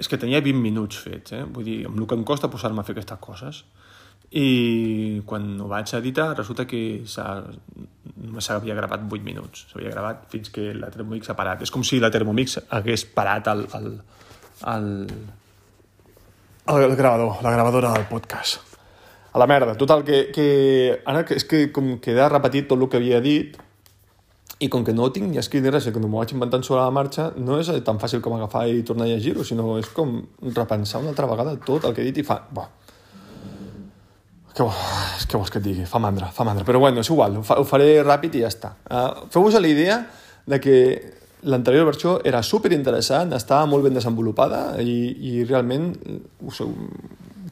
És 0.00 0.08
que 0.08 0.18
tenia 0.18 0.40
20 0.40 0.62
minuts 0.62 0.98
fets, 1.02 1.34
eh? 1.36 1.44
Vull 1.44 1.66
dir, 1.66 1.78
amb 1.90 1.98
el 2.00 2.08
que 2.08 2.16
em 2.16 2.24
costa 2.24 2.48
posar-me 2.48 2.80
a 2.80 2.86
fer 2.86 2.96
aquestes 2.96 3.20
coses 3.20 3.64
i 4.30 5.22
quan 5.26 5.56
ho 5.58 5.66
vaig 5.66 5.90
editar 5.98 6.28
resulta 6.36 6.66
que 6.70 7.02
només 8.20 8.46
s'havia 8.46 8.76
gravat 8.78 9.02
8 9.02 9.24
minuts. 9.26 9.66
S'havia 9.72 9.90
gravat 9.90 10.26
fins 10.30 10.52
que 10.54 10.70
la 10.76 10.90
Thermomix 10.92 11.30
ha 11.30 11.38
parat. 11.38 11.64
És 11.66 11.72
com 11.74 11.82
si 11.86 11.98
la 11.98 12.12
Thermomix 12.14 12.58
hagués 12.70 13.04
parat 13.10 13.50
el, 13.50 13.64
el, 13.74 13.88
el, 14.74 14.90
el 16.76 16.96
gravador, 16.96 17.40
la 17.42 17.54
gravadora 17.56 17.92
del 17.96 18.06
podcast. 18.10 18.60
A 19.32 19.38
la 19.38 19.46
merda, 19.46 19.76
total 19.78 20.04
que, 20.06 20.28
que 20.34 20.46
ara 21.06 21.22
és 21.34 21.44
que 21.46 21.68
com 21.74 21.96
queda 22.02 22.28
repetit 22.30 22.66
tot 22.70 22.78
el 22.78 22.88
que 22.90 22.98
havia 22.98 23.20
dit 23.22 23.58
i 24.60 24.68
com 24.68 24.82
que 24.84 24.92
no 24.92 25.06
ho 25.06 25.12
tinc 25.14 25.30
ja 25.32 25.40
escrit 25.40 25.64
res, 25.70 25.86
que 25.88 26.02
m'ho 26.02 26.10
vaig 26.12 26.34
inventant 26.34 26.66
sobre 26.66 26.82
la 26.82 26.92
marxa, 26.92 27.30
no 27.38 27.56
és 27.62 27.70
tan 27.86 27.98
fàcil 28.02 28.20
com 28.20 28.34
agafar 28.36 28.66
i 28.68 28.82
tornar 28.86 29.06
a 29.06 29.12
llegir-ho, 29.12 29.46
sinó 29.46 29.78
és 29.80 29.88
com 29.96 30.18
repensar 30.42 31.00
una 31.00 31.14
altra 31.14 31.30
vegada 31.30 31.54
tot 31.64 31.86
el 31.88 31.94
que 31.96 32.02
he 32.02 32.10
dit 32.10 32.20
i 32.20 32.26
fa... 32.26 32.42
Bah, 32.52 32.68
que 34.56 34.66
és 34.66 35.26
que 35.26 35.38
vols 35.38 35.50
que 35.52 35.60
et 35.60 35.64
digui? 35.64 35.86
Fa 35.88 36.00
mandra, 36.02 36.30
fa 36.34 36.44
mandra. 36.46 36.64
Però 36.66 36.80
bueno, 36.82 37.04
és 37.04 37.10
igual, 37.10 37.38
ho, 37.40 37.44
fa, 37.46 37.58
ho 37.60 37.66
faré 37.68 38.00
ràpid 38.02 38.38
i 38.38 38.44
ja 38.44 38.50
està. 38.50 38.74
Uh, 38.88 39.26
Feu-vos 39.32 39.56
la 39.60 39.70
idea 39.70 40.00
de 40.50 40.58
que 40.60 40.76
l'anterior 41.42 41.86
versió 41.88 42.18
era 42.26 42.42
super 42.42 42.72
interessant, 42.76 43.32
estava 43.36 43.68
molt 43.70 43.86
ben 43.86 43.96
desenvolupada 43.96 44.80
i, 44.82 44.96
i 45.30 45.44
realment 45.44 45.92
us, 46.46 46.60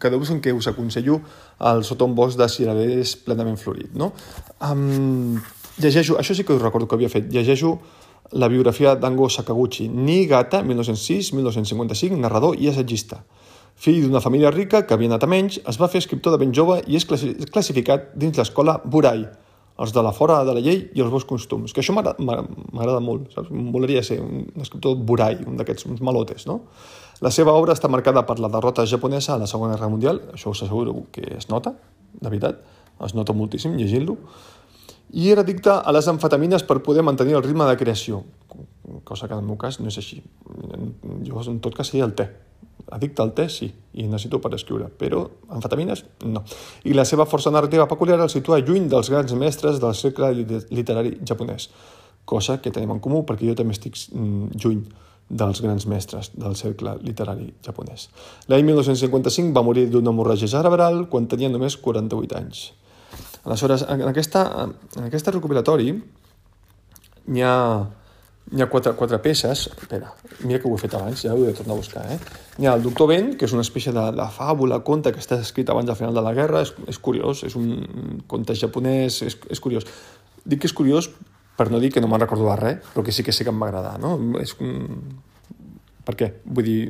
quedeu-vos 0.03 0.33
en 0.35 0.43
què 0.45 0.53
us 0.55 0.69
aconsello 0.71 1.21
el 1.71 1.85
sota 1.87 2.07
un 2.07 2.17
bosc 2.19 2.39
de 2.39 2.49
cireres 2.53 3.15
plenament 3.25 3.59
florit. 3.61 3.95
No? 3.97 4.13
Um, 4.65 5.39
llegeixo, 5.81 6.19
això 6.21 6.37
sí 6.37 6.45
que 6.45 6.55
us 6.57 6.63
recordo 6.63 6.89
que 6.89 6.99
havia 6.99 7.13
fet, 7.13 7.31
llegeixo 7.33 7.79
la 8.33 8.51
biografia 8.53 8.95
d'Ango 8.95 9.31
Sakaguchi, 9.33 9.89
Niigata, 9.89 10.61
1906-1955, 10.63 12.19
narrador 12.21 12.59
i 12.61 12.69
assagista. 12.69 13.23
Fill 13.79 14.01
d'una 14.03 14.21
família 14.21 14.51
rica 14.51 14.83
que 14.87 14.97
havia 14.97 15.07
anat 15.13 15.23
a 15.23 15.29
menys, 15.31 15.61
es 15.71 15.77
va 15.79 15.87
fer 15.91 16.01
escriptor 16.03 16.35
de 16.35 16.41
ben 16.43 16.51
jove 16.55 16.81
i 16.91 16.99
és 16.99 17.07
classificat 17.07 18.09
dins 18.19 18.41
l'escola 18.41 18.81
Burai, 18.83 19.23
els 19.79 19.93
de 19.95 20.03
la 20.03 20.11
fora 20.11 20.41
de 20.43 20.57
la 20.57 20.63
llei 20.65 20.81
i 20.91 21.03
els 21.05 21.13
bons 21.13 21.23
costums, 21.29 21.71
que 21.71 21.79
això 21.85 21.95
m'agrada 21.95 22.99
molt, 22.99 23.29
saps? 23.37 23.53
Voleria 23.71 24.03
ser 24.03 24.19
un 24.19 24.49
escriptor 24.65 24.97
Burai, 24.99 25.39
un 25.47 25.61
d'aquests, 25.61 25.87
uns 25.87 26.03
malotes, 26.03 26.49
no? 26.51 26.65
La 27.23 27.31
seva 27.35 27.55
obra 27.55 27.77
està 27.79 27.87
marcada 27.91 28.25
per 28.27 28.41
la 28.43 28.51
derrota 28.51 28.83
japonesa 28.87 29.37
a 29.37 29.39
la 29.39 29.47
Segona 29.47 29.77
Guerra 29.77 29.93
Mundial, 29.95 30.21
això 30.35 30.51
us 30.51 30.65
asseguro 30.67 31.05
que 31.15 31.23
es 31.39 31.47
nota, 31.47 31.77
de 32.19 32.27
veritat, 32.27 32.59
es 33.07 33.15
nota 33.15 33.37
moltíssim 33.39 33.79
llegint-lo, 33.79 34.19
i 35.15 35.31
era 35.31 35.47
addicte 35.47 35.71
a 35.71 35.95
les 35.95 36.11
amfetamines 36.11 36.67
per 36.67 36.81
poder 36.83 37.07
mantenir 37.07 37.39
el 37.39 37.47
ritme 37.47 37.71
de 37.71 37.79
creació, 37.79 38.25
cosa 39.05 39.29
que 39.29 39.39
en 39.39 39.45
el 39.45 39.47
meu 39.47 39.57
cas 39.57 39.79
no 39.79 39.87
és 39.87 40.03
així. 40.03 40.19
Jo, 41.23 41.39
en 41.47 41.63
tot 41.63 41.79
cas, 41.79 41.95
seria 41.95 42.11
el 42.11 42.19
te, 42.19 42.27
Addicte 42.91 43.23
al 43.23 43.35
te, 43.37 43.49
sí, 43.53 43.69
i 44.01 44.07
necessito 44.09 44.41
per 44.41 44.55
escriure, 44.57 44.89
però 44.89 45.25
amfetamines, 45.55 46.05
no. 46.25 46.45
I 46.89 46.95
la 46.97 47.05
seva 47.09 47.27
força 47.29 47.53
narrativa 47.53 47.89
peculiar 47.91 48.21
el 48.21 48.31
situa 48.33 48.61
lluny 48.63 48.89
dels 48.89 49.11
grans 49.13 49.35
mestres 49.37 49.81
del 49.83 49.97
cercle 49.99 50.31
literari 50.71 51.19
japonès, 51.29 51.69
cosa 52.25 52.59
que 52.63 52.73
tenim 52.73 52.95
en 52.97 53.03
comú 53.05 53.25
perquè 53.29 53.49
jo 53.51 53.57
també 53.59 53.77
estic 53.77 53.99
mm, 54.13 54.57
lluny 54.63 54.83
dels 55.29 55.61
grans 55.61 55.85
mestres 55.87 56.31
del 56.41 56.57
cercle 56.57 56.97
literari 57.05 57.51
japonès. 57.65 58.09
L'any 58.49 58.65
1955 58.65 59.53
va 59.57 59.65
morir 59.67 59.89
d'una 59.93 60.15
hemorràgia 60.15 60.49
cerebral 60.49 61.05
quan 61.13 61.29
tenia 61.29 61.53
només 61.53 61.77
48 61.77 62.39
anys. 62.41 62.63
Aleshores, 63.45 63.85
en, 63.89 64.07
aquesta, 64.09 64.45
en 64.97 65.09
aquesta 65.09 65.33
recopilatori 65.37 65.93
n'hi 67.29 67.45
ha 67.45 67.55
hi 68.53 68.63
ha 68.63 68.69
quatre, 68.71 68.95
quatre 68.97 69.19
peces, 69.21 69.67
espera, 69.77 70.13
mira 70.45 70.61
que 70.61 70.69
ho 70.69 70.75
he 70.77 70.81
fet 70.81 70.95
abans, 70.97 71.23
ja 71.25 71.35
ho 71.35 71.43
he 71.43 71.51
de 71.51 71.57
tornar 71.57 71.75
a 71.75 71.81
buscar, 71.81 72.05
eh? 72.13 72.19
Hi 72.59 72.69
ha 72.69 72.75
el 72.79 72.83
Doctor 72.83 73.11
Ben, 73.11 73.33
que 73.37 73.45
és 73.45 73.53
una 73.53 73.65
espècie 73.67 73.93
de, 73.93 74.05
de 74.17 74.29
fàbula, 74.33 74.81
conte 74.87 75.13
que 75.13 75.21
està 75.21 75.37
escrit 75.43 75.69
abans 75.69 75.89
del 75.89 75.99
final 75.99 76.17
de 76.17 76.25
la 76.25 76.33
guerra, 76.37 76.63
és, 76.65 76.73
és 76.89 77.01
curiós, 77.03 77.43
és 77.45 77.57
un 77.59 78.23
conte 78.31 78.57
japonès, 78.57 79.21
és, 79.27 79.37
és 79.53 79.61
curiós. 79.61 79.85
Dic 80.49 80.63
que 80.63 80.71
és 80.71 80.77
curiós 80.77 81.11
per 81.59 81.69
no 81.73 81.81
dir 81.83 81.93
que 81.93 82.01
no 82.01 82.09
me'n 82.09 82.23
recordo 82.23 82.49
de 82.49 82.57
res, 82.57 82.81
però 82.95 83.05
que 83.05 83.13
sí 83.13 83.27
que 83.27 83.35
sí 83.35 83.45
que 83.45 83.53
em 83.53 83.61
va 83.61 83.69
agradar, 83.69 83.99
no? 84.01 84.15
És 84.41 84.55
un... 84.63 84.89
Per 86.09 86.17
què? 86.17 86.33
Vull 86.47 86.65
dir, 86.65 86.81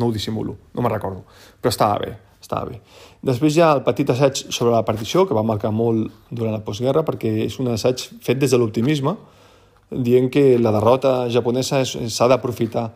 no 0.00 0.08
ho 0.08 0.14
dissimulo, 0.14 0.56
no 0.72 0.84
me'n 0.84 0.94
recordo, 0.94 1.26
però 1.60 1.74
estava 1.74 1.98
bé, 2.00 2.12
estava 2.40 2.70
bé. 2.70 2.80
Després 3.26 3.56
hi 3.56 3.64
ha 3.66 3.72
el 3.76 3.82
petit 3.84 4.08
assaig 4.14 4.46
sobre 4.48 4.72
la 4.72 4.84
partició, 4.86 5.26
que 5.28 5.36
va 5.36 5.44
marcar 5.44 5.74
molt 5.74 6.30
durant 6.30 6.54
la 6.54 6.64
postguerra, 6.64 7.04
perquè 7.04 7.42
és 7.44 7.58
un 7.60 7.68
assaig 7.74 8.06
fet 8.24 8.40
des 8.40 8.54
de 8.54 8.62
l'optimisme, 8.62 9.16
dient 9.90 10.30
que 10.32 10.58
la 10.58 10.72
derrota 10.74 11.28
japonesa 11.30 11.84
s'ha 11.84 12.28
d'aprofitar. 12.30 12.86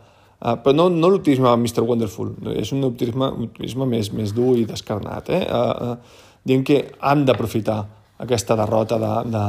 Uh, 0.41 0.55
però 0.63 0.73
no, 0.73 0.87
no 0.89 1.11
l'optimisme 1.13 1.51
Mr. 1.53 1.83
Wonderful, 1.85 2.33
és 2.57 2.71
un 2.73 2.83
optimisme, 2.87 3.27
optimisme 3.45 3.85
més, 3.85 4.09
més 4.17 4.31
dur 4.33 4.55
i 4.57 4.65
descarnat, 4.65 5.29
eh? 5.29 5.43
Uh, 5.45 5.91
uh, 5.93 6.39
dient 6.49 6.65
que 6.65 6.79
han 6.97 7.27
d'aprofitar 7.27 7.77
aquesta 8.25 8.57
derrota 8.57 8.97
de, 9.01 9.11
de, 9.35 9.43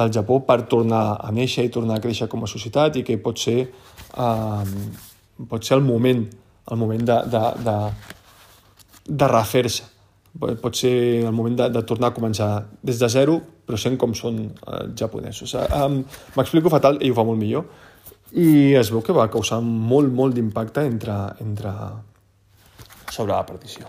del 0.00 0.10
Japó 0.16 0.40
per 0.48 0.64
tornar 0.70 1.04
a 1.22 1.30
néixer 1.34 1.68
i 1.68 1.70
tornar 1.70 2.00
a 2.00 2.02
créixer 2.02 2.26
com 2.30 2.42
a 2.42 2.50
societat 2.50 2.98
i 2.98 3.04
que 3.06 3.20
pot 3.22 3.38
ser, 3.38 3.68
uh, 4.18 4.66
pot 5.46 5.62
ser 5.62 5.78
el 5.78 5.86
moment, 5.86 6.26
el 6.70 6.82
moment 6.82 7.06
de, 7.06 7.20
de, 7.30 7.44
de, 7.70 7.78
de 9.14 9.30
refer-se 9.30 9.86
pot 10.38 10.76
ser 10.76 11.26
el 11.26 11.32
moment 11.32 11.56
de, 11.58 11.68
de 11.74 11.82
tornar 11.82 12.10
a 12.10 12.14
començar 12.14 12.50
des 12.82 12.98
de 13.00 13.08
zero, 13.10 13.40
però 13.70 13.78
sent 13.78 13.96
com 14.00 14.16
són 14.18 14.42
eh, 14.50 14.82
japonesos. 14.98 15.54
Um, 15.70 16.02
M'explico 16.34 16.72
fatal, 16.72 16.98
ell 16.98 17.14
ho 17.14 17.18
fa 17.20 17.26
molt 17.28 17.38
millor, 17.38 17.68
i 18.34 18.74
es 18.78 18.90
veu 18.90 19.02
que 19.06 19.14
va 19.14 19.30
causar 19.30 19.60
molt, 19.62 20.10
molt 20.14 20.34
d'impacte 20.34 20.84
entre, 20.86 21.16
entre, 21.42 21.72
sobre 23.10 23.32
la 23.32 23.46
partició, 23.46 23.86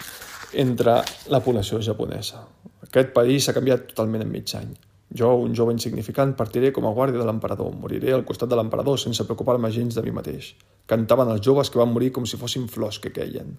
entre 0.62 1.02
la 1.34 1.42
població 1.42 1.82
japonesa. 1.82 2.46
Aquest 2.88 3.12
país 3.14 3.46
s'ha 3.46 3.58
canviat 3.58 3.92
totalment 3.92 4.26
en 4.26 4.32
mig 4.32 4.56
any. 4.58 4.72
Jo, 5.12 5.34
un 5.44 5.54
jove 5.58 5.74
insignificant, 5.76 6.32
partiré 6.40 6.72
com 6.72 6.88
a 6.88 6.94
guàrdia 6.96 7.20
de 7.20 7.28
l'emperador. 7.28 7.74
Moriré 7.76 8.14
al 8.16 8.24
costat 8.26 8.50
de 8.50 8.58
l'emperador 8.58 8.98
sense 9.00 9.26
preocupar-me 9.28 9.72
gens 9.76 9.98
de 9.98 10.06
mi 10.06 10.14
mateix. 10.16 10.54
Cantaven 10.88 11.34
els 11.34 11.44
joves 11.44 11.70
que 11.70 11.82
van 11.82 11.92
morir 11.92 12.14
com 12.16 12.26
si 12.26 12.40
fossin 12.40 12.70
flors 12.72 13.02
que 13.04 13.12
queien. 13.12 13.58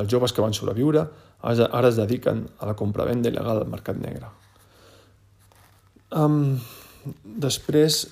Els 0.00 0.10
joves 0.10 0.34
que 0.34 0.42
van 0.42 0.54
sobreviure 0.54 1.06
ara 1.40 1.88
es 1.88 1.98
dediquen 1.98 2.44
a 2.58 2.68
la 2.68 2.76
compra-venda 2.78 3.30
il·legal 3.30 3.62
al 3.62 3.70
mercat 3.70 3.98
negre. 4.02 4.28
Um, 6.10 6.58
després 7.22 8.02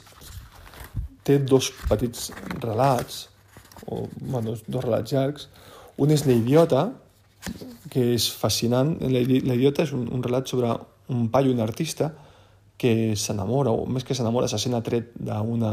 té 1.26 1.38
dos 1.38 1.70
petits 1.88 2.30
relats, 2.62 3.26
o 3.86 4.06
bueno, 4.20 4.56
dos 4.66 4.84
relats 4.84 5.12
llargs. 5.12 5.48
Un 5.98 6.14
és 6.14 6.24
L'idiota, 6.26 6.88
que 7.90 8.04
és 8.14 8.28
fascinant. 8.30 8.94
L'idiota 9.02 9.84
és 9.84 9.92
un, 9.96 10.06
un 10.14 10.24
relat 10.24 10.48
sobre 10.48 10.72
un 11.12 11.28
paio, 11.32 11.52
un 11.52 11.64
artista, 11.64 12.12
que 12.78 13.16
s'enamora, 13.18 13.72
o 13.74 13.88
més 13.90 14.06
que 14.06 14.14
s'enamora, 14.14 14.48
se 14.48 14.60
sent 14.62 14.76
atret 14.78 15.10
d'una... 15.18 15.72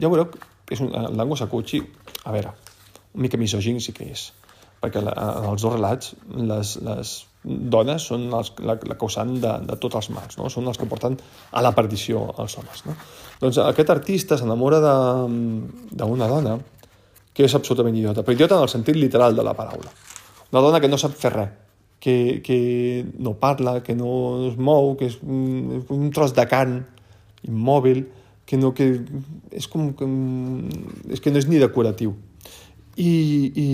Ja 0.00 0.08
veureu, 0.08 0.30
és 0.72 0.80
un, 0.80 0.94
l'Ango 1.16 1.36
Sakuchi, 1.36 1.82
a 2.24 2.32
veure, 2.32 2.54
una 3.12 3.26
mica 3.26 3.40
misogin 3.40 3.80
sí 3.84 3.92
que 3.92 4.08
és 4.14 4.30
perquè 4.82 5.02
la, 5.02 5.14
en 5.40 5.48
els 5.50 5.64
dos 5.64 5.74
relats 5.74 6.14
les, 6.28 6.76
les 6.86 7.14
dones 7.48 8.08
són 8.10 8.26
els, 8.34 8.52
la, 8.60 8.76
la 8.88 8.96
causant 9.00 9.34
de, 9.40 9.52
de 9.68 9.76
tots 9.80 9.98
els 10.00 10.10
mals, 10.14 10.38
no? 10.40 10.50
són 10.52 10.68
els 10.68 10.80
que 10.80 10.88
porten 10.88 11.16
a 11.50 11.62
la 11.64 11.72
perdició 11.76 12.26
als 12.36 12.58
homes. 12.60 12.84
No? 12.86 12.96
Doncs 13.40 13.60
aquest 13.64 13.92
artista 13.94 14.38
s'enamora 14.38 14.80
d'una 14.82 16.28
dona 16.28 16.58
que 17.32 17.46
és 17.46 17.54
absolutament 17.54 17.96
idiota, 17.96 18.24
però 18.26 18.34
idiota 18.34 18.58
en 18.58 18.66
el 18.66 18.72
sentit 18.72 18.98
literal 18.98 19.36
de 19.36 19.46
la 19.46 19.54
paraula. 19.54 19.92
Una 20.50 20.62
dona 20.64 20.80
que 20.82 20.90
no 20.90 20.98
sap 20.98 21.14
fer 21.14 21.32
res, 21.34 21.50
que, 22.00 22.40
que 22.44 22.58
no 23.18 23.34
parla, 23.38 23.78
que 23.82 23.94
no 23.94 24.48
es 24.48 24.56
mou, 24.58 24.94
que 24.98 25.10
és 25.10 25.18
un, 25.22 25.84
un 25.94 26.08
tros 26.14 26.34
de 26.34 26.46
carn 26.50 26.80
immòbil, 27.46 28.04
que, 28.48 28.56
no, 28.56 28.72
que 28.74 28.88
és 29.52 29.68
com 29.68 29.92
que, 29.94 30.08
és 31.12 31.22
que 31.22 31.30
no 31.30 31.38
és 31.40 31.46
ni 31.50 31.60
decoratiu. 31.60 32.14
I, 32.98 33.12
i 33.54 33.68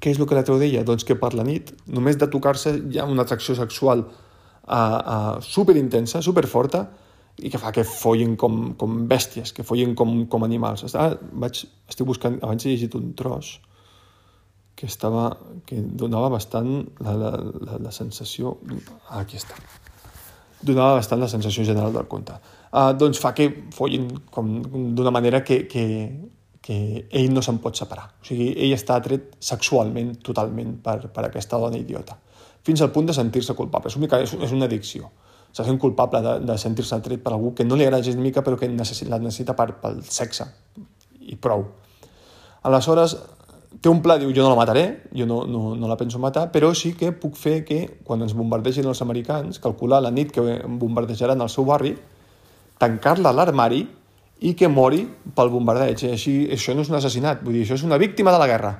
què 0.00 0.12
és 0.12 0.20
el 0.20 0.28
que 0.28 0.36
la 0.36 0.44
treu 0.46 0.58
d'ella? 0.60 0.84
Doncs 0.86 1.06
que 1.08 1.16
per 1.18 1.32
la 1.36 1.44
nit, 1.46 1.72
només 1.90 2.18
de 2.20 2.28
tocar-se, 2.30 2.74
hi 2.92 3.00
ha 3.00 3.06
una 3.08 3.24
atracció 3.24 3.56
sexual 3.58 4.04
uh, 4.04 4.72
uh, 4.72 5.36
superintensa, 5.44 6.22
superforta, 6.24 6.84
i 7.38 7.50
que 7.52 7.60
fa 7.62 7.70
que 7.74 7.84
follin 7.86 8.34
com, 8.36 8.72
com 8.78 9.02
bèsties, 9.10 9.52
que 9.54 9.64
follin 9.66 9.94
com, 9.98 10.24
com 10.30 10.44
animals. 10.44 10.84
Ara 10.90 11.18
vaig, 11.44 11.62
estic 11.88 12.06
buscant, 12.06 12.38
abans 12.42 12.66
he 12.66 12.72
llegit 12.72 12.96
un 12.98 13.12
tros 13.18 13.58
que 14.78 14.86
estava, 14.86 15.30
que 15.66 15.78
donava 16.02 16.30
bastant 16.34 16.72
la, 17.02 17.14
la, 17.18 17.30
la, 17.66 17.78
la 17.88 17.92
sensació... 17.94 18.56
Ah, 19.08 19.22
aquí 19.22 19.38
està. 19.38 19.58
Donava 20.62 20.98
bastant 20.98 21.22
la 21.22 21.30
sensació 21.30 21.64
general 21.66 21.94
del 21.94 22.06
conte. 22.10 22.36
Uh, 22.68 22.92
doncs 22.98 23.18
fa 23.22 23.32
que 23.34 23.48
follin 23.74 24.06
d'una 24.98 25.14
manera 25.14 25.42
que, 25.46 25.64
que, 25.70 25.84
que 26.68 27.06
ell 27.16 27.30
no 27.32 27.40
se'n 27.40 27.62
pot 27.64 27.78
separar. 27.80 28.10
O 28.20 28.26
sigui, 28.28 28.50
ell 28.60 28.74
està 28.76 28.98
atret 29.00 29.38
sexualment 29.40 30.18
totalment 30.20 30.74
per, 30.84 30.98
per 31.14 31.24
aquesta 31.24 31.56
dona 31.56 31.80
idiota, 31.80 32.18
fins 32.66 32.82
al 32.84 32.90
punt 32.92 33.08
de 33.08 33.16
sentir-se 33.16 33.56
culpable. 33.56 33.88
És 33.88 33.96
una, 33.96 34.10
és, 34.20 34.34
és 34.36 34.52
una 34.52 34.68
addicció. 34.68 35.08
Se 35.56 35.64
sent 35.64 35.80
culpable 35.80 36.20
de, 36.20 36.34
de 36.44 36.58
sentir-se 36.60 36.92
atret 36.98 37.24
per 37.24 37.32
algú 37.32 37.54
que 37.56 37.64
no 37.64 37.78
li 37.78 37.86
agrada 37.86 38.04
gens 38.04 38.20
mica 38.20 38.44
però 38.44 38.60
que 38.60 38.68
necessita, 38.68 39.14
la 39.14 39.22
necessita 39.22 39.56
per, 39.56 39.70
pel 39.80 40.02
sexe 40.04 40.44
i 41.24 41.40
prou. 41.40 41.64
Aleshores, 42.68 43.16
té 43.80 43.88
un 43.88 44.04
pla, 44.04 44.18
diu, 44.20 44.28
jo 44.36 44.44
no 44.44 44.52
la 44.52 44.60
mataré, 44.60 44.86
jo 45.16 45.24
no, 45.24 45.46
no, 45.48 45.72
no 45.72 45.88
la 45.88 45.96
penso 45.96 46.20
matar, 46.20 46.50
però 46.52 46.74
sí 46.76 46.92
que 47.00 47.14
puc 47.16 47.40
fer 47.40 47.62
que 47.64 47.80
quan 48.04 48.28
ens 48.28 48.36
bombardegin 48.36 48.92
els 48.92 49.00
americans, 49.00 49.56
calcular 49.64 50.04
la 50.04 50.12
nit 50.12 50.36
que 50.36 50.44
bombardejaran 50.68 51.40
el 51.40 51.48
seu 51.48 51.64
barri, 51.64 51.96
tancar-la 52.76 53.32
a 53.32 53.40
l'armari 53.40 53.86
i 54.40 54.54
que 54.54 54.68
mori 54.70 55.02
pel 55.34 55.50
bombardeig. 55.52 56.04
I 56.04 56.12
així, 56.14 56.34
això 56.54 56.74
no 56.74 56.84
és 56.84 56.92
un 56.92 56.98
assassinat, 56.98 57.42
vull 57.44 57.56
dir, 57.58 57.64
això 57.66 57.78
és 57.78 57.86
una 57.86 57.98
víctima 57.98 58.34
de 58.34 58.42
la 58.42 58.46
guerra. 58.50 58.72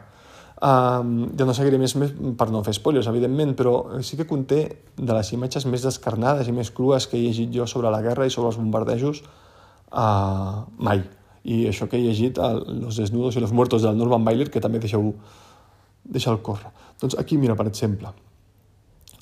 Um, 0.59 1.29
ja 1.39 1.47
no 1.47 1.55
seguiré 1.55 1.79
més, 1.79 1.95
més 1.99 2.15
per 2.39 2.49
no 2.51 2.65
fer 2.67 2.75
spoilers, 2.75 3.07
evidentment, 3.11 3.55
però 3.59 4.03
sí 4.03 4.19
que 4.19 4.27
conté 4.27 4.61
de 4.97 5.13
les 5.15 5.33
imatges 5.37 5.69
més 5.71 5.85
descarnades 5.87 6.51
i 6.51 6.55
més 6.55 6.73
crues 6.75 7.07
que 7.07 7.19
he 7.19 7.29
llegit 7.29 7.53
jo 7.55 7.67
sobre 7.71 7.93
la 7.95 8.03
guerra 8.03 8.27
i 8.27 8.35
sobre 8.35 8.51
els 8.51 8.59
bombardejos 8.59 9.23
uh, 9.23 10.65
mai. 10.83 11.05
I 11.49 11.65
això 11.71 11.87
que 11.87 11.99
he 11.99 12.07
llegit, 12.07 12.39
el, 12.43 12.65
Los 12.83 12.99
desnudos 12.99 13.37
i 13.37 13.41
los 13.41 13.53
muertos 13.53 13.87
del 13.87 13.99
Norman 13.99 14.25
Mailer, 14.25 14.51
que 14.51 14.61
també 14.61 14.83
deixeu, 14.83 15.13
deixeu 16.05 16.43
córrer. 16.43 16.75
Doncs 17.01 17.15
aquí, 17.19 17.39
mira, 17.39 17.55
per 17.55 17.69
exemple, 17.71 18.11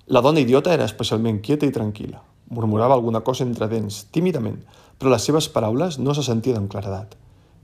La 0.06 0.20
dona 0.22 0.38
idiota 0.38 0.70
era 0.70 0.84
especialment 0.86 1.40
quieta 1.42 1.66
i 1.66 1.72
tranquil·la. 1.74 2.20
Murmurava 2.54 2.94
alguna 2.94 3.24
cosa 3.26 3.42
entre 3.42 3.66
dents, 3.66 4.04
tímidament, 4.14 4.60
però 4.98 5.12
les 5.12 5.24
seves 5.28 5.48
paraules 5.52 5.98
no 5.98 6.14
se 6.14 6.24
sentien 6.26 6.58
amb 6.60 6.70
claredat. 6.72 7.16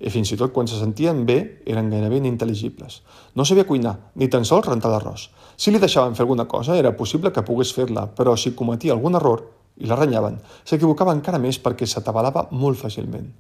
I 0.03 0.11
fins 0.11 0.33
i 0.35 0.37
tot 0.39 0.51
quan 0.53 0.67
se 0.67 0.79
sentien 0.81 1.21
bé, 1.27 1.63
eren 1.71 1.91
gairebé 1.93 2.19
inintel·ligibles. 2.19 3.01
No 3.39 3.47
sabia 3.47 3.69
cuinar, 3.69 3.95
ni 4.19 4.27
tan 4.29 4.45
sols 4.45 4.67
rentar 4.67 4.91
l'arròs. 4.91 5.29
Si 5.57 5.71
li 5.71 5.79
deixaven 5.79 6.17
fer 6.19 6.25
alguna 6.27 6.49
cosa, 6.51 6.75
era 6.77 6.97
possible 6.99 7.31
que 7.31 7.45
pogués 7.47 7.71
fer-la, 7.77 8.09
però 8.11 8.35
si 8.37 8.57
cometia 8.59 8.97
algun 8.97 9.15
error, 9.15 9.45
i 9.79 9.87
la 9.87 9.97
renyaven, 9.97 10.41
s'equivocava 10.67 11.15
encara 11.15 11.39
més 11.39 11.61
perquè 11.63 11.87
s'atabalava 11.87 12.49
molt 12.51 12.81
fàcilment. 12.83 13.31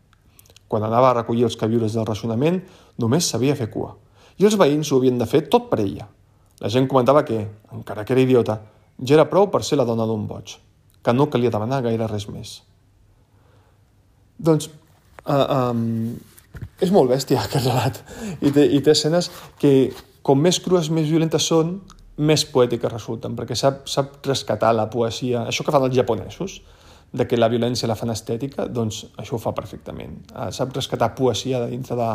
Quan 0.70 0.86
anava 0.86 1.10
a 1.10 1.18
recollir 1.18 1.44
els 1.50 1.58
caviures 1.58 1.98
del 1.98 2.06
racionament, 2.08 2.62
només 3.02 3.28
sabia 3.28 3.58
fer 3.58 3.68
cua. 3.74 3.96
I 4.38 4.46
els 4.48 4.56
veïns 4.56 4.92
ho 4.92 5.02
havien 5.02 5.18
de 5.18 5.28
fer 5.28 5.44
tot 5.52 5.68
per 5.68 5.82
ella. 5.82 6.06
La 6.62 6.70
gent 6.72 6.86
comentava 6.88 7.24
que, 7.26 7.42
encara 7.74 8.06
que 8.06 8.14
era 8.14 8.22
idiota, 8.22 8.60
ja 9.02 9.18
era 9.18 9.28
prou 9.28 9.50
per 9.50 9.64
ser 9.66 9.82
la 9.82 9.88
dona 9.88 10.06
d'un 10.06 10.28
boig, 10.30 10.56
que 11.02 11.12
no 11.12 11.28
calia 11.28 11.50
demanar 11.50 11.82
gaire 11.84 12.06
res 12.06 12.28
més. 12.30 12.60
Doncs, 14.38 14.68
uh, 15.26 15.72
um, 15.72 16.12
és 16.82 16.92
molt 16.94 17.10
bèstia 17.12 17.42
aquest 17.42 17.66
relat, 17.66 18.02
i 18.40 18.52
té, 18.54 18.66
i 18.66 18.80
té 18.84 18.94
escenes 18.94 19.30
que, 19.60 19.92
com 20.22 20.40
més 20.40 20.60
crues, 20.62 20.90
més 20.94 21.08
violentes 21.10 21.46
són, 21.50 21.80
més 22.22 22.44
poètiques 22.44 22.92
resulten, 22.92 23.34
perquè 23.38 23.56
sap, 23.56 23.86
sap 23.88 24.20
rescatar 24.26 24.72
la 24.76 24.88
poesia, 24.92 25.46
això 25.48 25.64
que 25.64 25.74
fan 25.74 25.86
els 25.88 25.96
japonesos, 25.96 26.60
de 27.12 27.26
que 27.28 27.36
la 27.36 27.48
violència 27.52 27.88
la 27.88 27.96
fan 27.98 28.12
estètica, 28.12 28.66
doncs 28.68 29.02
això 29.20 29.36
ho 29.36 29.40
fa 29.42 29.52
perfectament. 29.56 30.16
Uh, 30.32 30.48
sap 30.54 30.72
rescatar 30.76 31.12
poesia 31.16 31.60
de 31.60 31.70
dintre 31.74 31.96
de, 31.98 32.10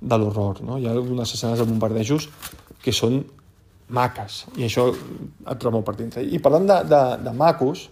de 0.00 0.18
l'horror. 0.18 0.62
No? 0.64 0.78
Hi 0.80 0.88
ha 0.88 0.96
unes 0.98 1.34
escenes 1.36 1.60
de 1.60 1.68
bombardejos 1.68 2.28
que 2.82 2.94
són 2.96 3.20
maques, 3.92 4.46
i 4.56 4.64
això 4.66 4.88
et 4.92 5.58
trobo 5.60 5.78
molt 5.78 5.86
per 5.86 5.96
dintre. 5.98 6.24
I 6.24 6.40
parlant 6.42 6.68
de, 6.68 6.78
de, 6.88 7.02
de 7.26 7.34
macos, 7.36 7.90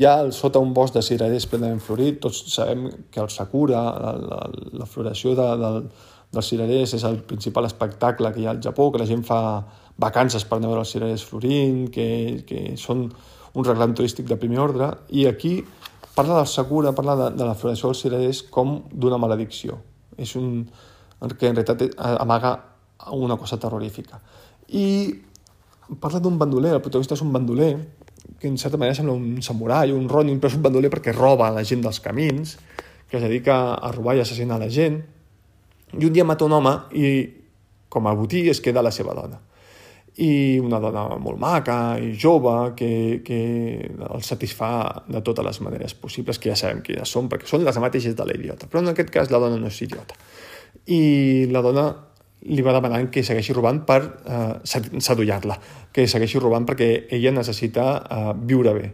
ja 0.00 0.14
sota 0.32 0.62
un 0.62 0.72
bosc 0.74 0.96
de 0.96 1.02
cirerers 1.04 1.46
plenament 1.50 1.82
florit, 1.84 2.20
tots 2.24 2.40
sabem 2.54 2.86
que 3.12 3.20
el 3.20 3.28
Sakura, 3.32 3.82
la, 4.00 4.14
la, 4.16 4.40
la 4.80 4.88
floració 4.88 5.34
de, 5.36 5.48
del, 5.60 5.82
dels 6.32 6.48
cirerers 6.52 6.94
és 6.96 7.04
el 7.04 7.20
principal 7.26 7.68
espectacle 7.68 8.32
que 8.32 8.42
hi 8.42 8.48
ha 8.48 8.54
al 8.54 8.62
Japó, 8.64 8.90
que 8.90 9.02
la 9.02 9.08
gent 9.08 9.26
fa 9.26 9.40
vacances 10.00 10.46
per 10.48 10.58
anar 10.58 10.70
a 10.70 10.72
veure 10.72 10.86
els 10.86 10.94
cirerers 10.94 11.26
florint, 11.26 11.82
que, 11.92 12.08
que 12.48 12.62
són 12.80 13.08
un 13.10 13.66
reclam 13.66 13.94
turístic 13.98 14.28
de 14.30 14.38
primer 14.40 14.62
ordre, 14.62 14.92
i 15.10 15.26
aquí 15.28 15.58
parla 16.14 16.38
del 16.38 16.48
Sakura, 16.48 16.94
parla 16.96 17.16
de, 17.16 17.30
de 17.36 17.48
la 17.48 17.56
floració 17.58 17.90
dels 17.90 18.04
cirerers 18.06 18.44
com 18.54 18.78
d'una 18.92 19.18
maledicció. 19.20 19.78
És 20.20 20.36
un, 20.38 20.64
que 21.36 21.50
en 21.50 21.58
realitat 21.58 21.90
amaga 21.98 22.54
una 23.16 23.36
cosa 23.40 23.58
terrorífica. 23.60 24.20
I 24.76 24.86
parla 26.00 26.20
d'un 26.22 26.38
bandoler, 26.38 26.76
el 26.76 26.84
protagonista 26.84 27.16
és 27.16 27.24
un 27.24 27.32
bandoler, 27.34 27.72
que 28.38 28.48
en 28.48 28.58
certa 28.58 28.76
manera 28.76 28.94
sembla 28.94 29.14
un 29.14 29.42
samurai, 29.42 29.92
un 29.92 30.08
ronin, 30.08 30.40
però 30.40 30.50
és 30.50 30.58
un 30.58 30.64
bandoler 30.64 30.90
perquè 30.92 31.14
roba 31.16 31.50
la 31.54 31.64
gent 31.66 31.82
dels 31.84 32.00
camins, 32.04 32.56
que 33.10 33.18
es 33.18 33.22
dedica 33.22 33.74
a 33.74 33.92
robar 33.92 34.16
i 34.16 34.22
assassinar 34.22 34.60
la 34.60 34.70
gent, 34.70 35.00
i 35.98 36.06
un 36.06 36.12
dia 36.14 36.24
mata 36.24 36.46
un 36.46 36.54
home 36.54 36.74
i, 36.94 37.06
com 37.90 38.06
a 38.06 38.14
botí, 38.14 38.46
es 38.48 38.60
queda 38.62 38.84
la 38.84 38.92
seva 38.94 39.14
dona. 39.18 39.40
I 40.20 40.58
una 40.60 40.80
dona 40.82 41.04
molt 41.22 41.38
maca 41.40 41.96
i 42.02 42.12
jove 42.18 42.74
que, 42.76 42.92
que 43.24 43.40
el 43.88 44.22
satisfà 44.26 44.70
de 45.08 45.22
totes 45.26 45.46
les 45.46 45.60
maneres 45.64 45.94
possibles, 45.94 46.38
que 46.38 46.52
ja 46.52 46.58
sabem 46.58 46.84
quines 46.86 47.10
són, 47.10 47.30
perquè 47.30 47.48
són 47.48 47.64
les 47.66 47.78
mateixes 47.82 48.14
de 48.18 48.26
l'idiota. 48.26 48.68
Però 48.70 48.84
en 48.84 48.92
aquest 48.92 49.10
cas 49.14 49.32
la 49.32 49.40
dona 49.42 49.58
no 49.58 49.70
és 49.70 49.80
idiota. 49.86 50.18
I 50.86 51.48
la 51.50 51.62
dona 51.64 51.88
li 52.42 52.62
va 52.64 52.72
demanant 52.72 53.10
que 53.12 53.22
segueixi 53.26 53.52
robant 53.56 53.82
per 53.86 54.00
eh, 54.00 54.54
sadullar-la, 54.64 55.58
que 55.92 56.06
segueixi 56.08 56.40
robant 56.40 56.66
perquè 56.68 56.90
ella 57.12 57.34
necessita 57.36 57.86
eh, 58.00 58.32
viure 58.48 58.74
bé. 58.76 58.90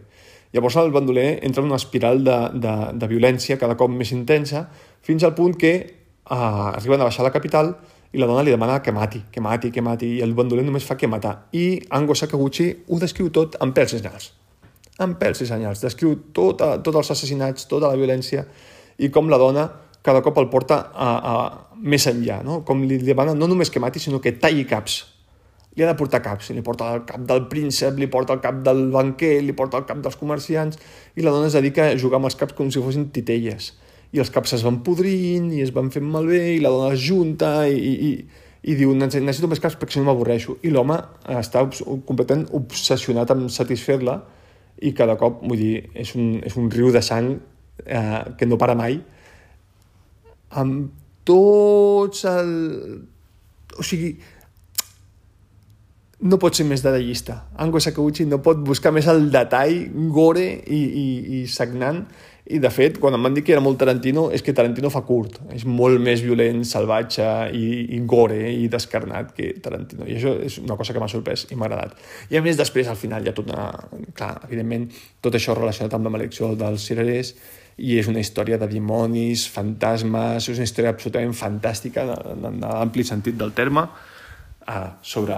Llavors 0.55 0.77
el 0.79 0.91
bandoler 0.91 1.39
entra 1.43 1.61
en 1.61 1.69
una 1.69 1.79
espiral 1.79 2.23
de, 2.23 2.37
de, 2.55 2.73
de 2.95 3.07
violència 3.07 3.59
cada 3.59 3.75
cop 3.79 3.91
més 3.91 4.11
intensa 4.15 4.65
fins 5.03 5.23
al 5.23 5.35
punt 5.35 5.55
que 5.59 5.73
eh, 5.77 6.33
arriben 6.33 7.01
a 7.01 7.07
baixar 7.07 7.27
la 7.27 7.33
capital 7.35 7.75
i 8.11 8.19
la 8.19 8.27
dona 8.27 8.43
li 8.43 8.53
demana 8.53 8.81
que 8.83 8.91
mati, 8.95 9.23
que 9.31 9.43
mati, 9.43 9.71
que 9.71 9.83
mati, 9.83 10.13
i 10.17 10.21
el 10.23 10.33
bandoler 10.35 10.63
només 10.65 10.85
fa 10.87 10.95
que 10.97 11.09
matar. 11.11 11.49
I 11.51 11.79
Ango 11.95 12.15
Sakaguchi 12.15 12.69
ho 12.87 12.99
descriu 12.99 13.29
tot 13.35 13.57
amb 13.63 13.75
pèls 13.75 13.97
i 13.97 13.99
senyals. 13.99 14.29
Amb 15.03 15.19
pèls 15.19 15.43
i 15.43 15.49
senyals. 15.49 15.83
Descriu 15.83 16.15
tot, 16.33 16.63
els 16.63 17.11
assassinats, 17.11 17.67
tota 17.67 17.91
la 17.91 17.99
violència, 17.99 18.45
i 18.97 19.11
com 19.13 19.29
la 19.29 19.37
dona 19.37 19.67
cada 20.07 20.23
cop 20.23 20.39
el 20.39 20.47
porta 20.47 20.79
a, 20.95 21.11
a 21.19 21.35
més 21.83 22.07
enllà, 22.07 22.39
no? 22.47 22.61
com 22.67 22.85
li 22.87 22.97
demana 23.03 23.35
no 23.35 23.49
només 23.51 23.71
que 23.73 23.81
mati, 23.83 23.99
sinó 23.99 24.21
que 24.23 24.31
talli 24.39 24.63
caps. 24.69 25.01
Li 25.77 25.83
ha 25.85 25.89
de 25.91 25.97
portar 25.99 26.23
caps, 26.25 26.49
li 26.55 26.63
porta 26.65 26.87
el 26.95 27.03
cap 27.05 27.25
del 27.29 27.43
príncep, 27.51 27.99
li 28.01 28.07
porta 28.09 28.33
el 28.33 28.39
cap 28.41 28.63
del 28.65 28.87
banquer, 28.93 29.35
li 29.45 29.53
porta 29.57 29.77
el 29.77 29.85
cap 29.89 29.99
dels 30.01 30.15
comerciants, 30.17 30.79
i 31.13 31.25
la 31.25 31.33
dona 31.35 31.51
es 31.51 31.57
dedica 31.57 31.89
a 31.91 31.97
jugar 31.99 32.17
amb 32.21 32.31
els 32.31 32.39
caps 32.39 32.55
com 32.57 32.71
si 32.73 32.81
fossin 32.81 33.09
titelles. 33.13 33.73
I 34.15 34.23
els 34.23 34.31
caps 34.33 34.55
es 34.57 34.63
van 34.65 34.79
podrint, 34.87 35.51
i 35.53 35.61
es 35.61 35.73
van 35.75 35.91
fent 35.93 36.07
malbé, 36.07 36.55
i 36.55 36.63
la 36.63 36.71
dona 36.73 36.95
es 36.95 37.03
junta, 37.03 37.51
i, 37.69 37.91
i, 38.07 38.47
i 38.63 38.77
diu, 38.79 38.95
necessito 38.97 39.51
més 39.51 39.61
caps 39.61 39.77
perquè 39.77 39.97
si 39.97 40.01
no 40.01 40.07
m'avorreixo. 40.07 40.57
I 40.65 40.71
l'home 40.73 40.97
està 41.35 41.61
completament 42.07 42.47
obsessionat 42.57 43.35
amb 43.35 43.51
satisfer-la, 43.53 44.17
i 44.81 44.95
cada 44.97 45.17
cop, 45.19 45.43
vull 45.43 45.61
dir, 45.61 45.75
és 45.93 46.15
un, 46.17 46.39
és 46.47 46.57
un 46.57 46.71
riu 46.73 46.89
de 46.95 47.03
sang 47.05 47.35
eh, 47.85 48.23
que 48.39 48.49
no 48.49 48.57
para 48.57 48.77
mai, 48.77 48.97
amb 50.49 50.91
tots 51.27 52.23
el... 52.29 52.51
O 53.77 53.85
sigui, 53.85 54.15
no 56.27 56.39
pot 56.41 56.57
ser 56.57 56.65
més 56.65 56.81
detallista. 56.81 57.43
Ango 57.61 57.81
Sakaguchi 57.83 58.25
no 58.25 58.39
pot 58.41 58.63
buscar 58.65 58.93
més 58.95 59.05
el 59.11 59.27
detall 59.33 59.83
gore 60.13 60.47
i, 60.65 60.81
i, 60.81 61.07
i 61.37 61.43
sagnant 61.51 62.05
i 62.47 62.61
de 62.63 62.69
fet, 62.71 62.95
quan 63.03 63.15
em 63.17 63.25
van 63.25 63.33
dir 63.35 63.43
que 63.43 63.51
era 63.51 63.61
molt 63.63 63.75
Tarantino, 63.81 64.27
és 64.31 64.43
que 64.43 64.53
Tarantino 64.55 64.87
fa 64.93 65.01
curt. 65.07 65.35
És 65.51 65.65
molt 65.67 65.99
més 65.99 66.21
violent, 66.23 66.61
salvatge 66.67 67.25
i, 67.51 67.65
i 67.97 67.99
gore 68.07 68.39
i 68.53 68.69
descarnat 68.71 69.33
que 69.35 69.49
Tarantino. 69.63 70.07
I 70.07 70.15
això 70.15 70.31
és 70.47 70.55
una 70.63 70.77
cosa 70.79 70.95
que 70.95 71.03
m'ha 71.03 71.11
sorprès 71.11 71.43
i 71.51 71.59
m'ha 71.59 71.67
agradat. 71.67 71.99
I 72.31 72.39
a 72.39 72.43
més, 72.45 72.55
després, 72.59 72.87
al 72.87 72.99
final, 72.99 73.25
ja 73.27 73.35
tot 73.35 73.51
una... 73.51 73.67
Clar, 74.15 74.31
evidentment, 74.47 74.87
tot 75.23 75.35
això 75.35 75.57
relacionat 75.57 75.97
amb 75.97 76.07
la 76.07 76.13
maledicció 76.15 76.53
dels 76.55 76.87
cirerers 76.87 77.35
i 77.77 77.97
és 78.01 78.09
una 78.09 78.21
història 78.23 78.57
de 78.57 78.67
dimonis, 78.71 79.45
fantasmes, 79.53 80.49
és 80.49 80.57
una 80.57 80.65
història 80.65 80.93
absolutament 80.95 81.35
fantàstica 81.37 82.05
en 82.33 82.61
l'ampli 82.63 83.05
sentit 83.05 83.37
del 83.37 83.53
terme 83.57 83.85
uh, 83.85 84.87
sobre 85.01 85.37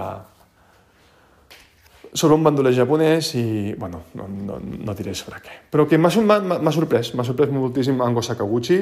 sobre 2.13 2.35
un 2.35 2.43
bandoler 2.43 2.73
japonès 2.73 3.35
i, 3.37 3.73
bueno, 3.77 4.01
no, 4.17 4.25
no, 4.27 4.57
no 4.59 4.95
diré 4.97 5.13
sobre 5.13 5.41
què. 5.45 5.59
Però 5.69 5.85
que 5.85 5.99
m'ha 6.01 6.09
sorprès, 6.09 7.13
m'ha 7.13 7.25
sorprès 7.27 7.51
moltíssim 7.53 8.01
Ango 8.01 8.23
Sakaguchi 8.25 8.79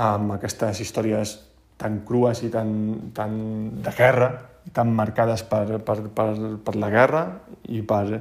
amb 0.00 0.34
aquestes 0.34 0.80
històries 0.82 1.36
tan 1.80 2.00
crues 2.06 2.42
i 2.44 2.50
tan, 2.52 2.72
tan 3.14 3.36
de 3.82 3.92
guerra, 3.96 4.30
tan 4.74 4.90
marcades 4.94 5.44
per, 5.48 5.80
per, 5.86 6.00
per, 6.14 6.28
per 6.64 6.74
la 6.76 6.90
guerra 6.92 7.22
i 7.72 7.80
per 7.86 8.20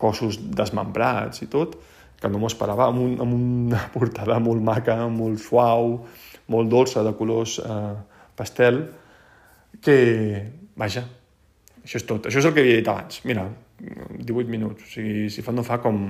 cossos 0.00 0.40
desmembrats 0.56 1.44
i 1.44 1.50
tot, 1.52 1.76
que 2.20 2.30
no 2.32 2.40
m'ho 2.40 2.50
esperava, 2.50 2.88
amb, 2.90 3.02
un, 3.04 3.16
amb 3.22 3.36
una 3.36 3.82
portada 3.96 4.38
molt 4.42 4.64
maca, 4.64 4.98
molt 5.12 5.42
suau, 5.42 5.98
molt 6.52 6.72
dolça, 6.72 7.04
de 7.06 7.12
colors 7.18 7.58
eh, 7.62 7.92
pastel, 8.38 8.82
que, 9.82 9.98
vaja, 10.78 11.04
això 11.82 12.00
és 12.00 12.06
tot. 12.08 12.28
Això 12.28 12.40
és 12.40 12.48
el 12.48 12.54
que 12.56 12.64
havia 12.64 12.80
dit 12.80 12.88
abans. 12.90 13.20
Mira, 13.28 13.44
18 13.78 14.48
minuts. 14.50 14.86
O 14.86 14.90
sigui, 14.90 15.28
si 15.32 15.44
fa 15.44 15.54
no 15.54 15.64
fa 15.66 15.78
com, 15.84 16.00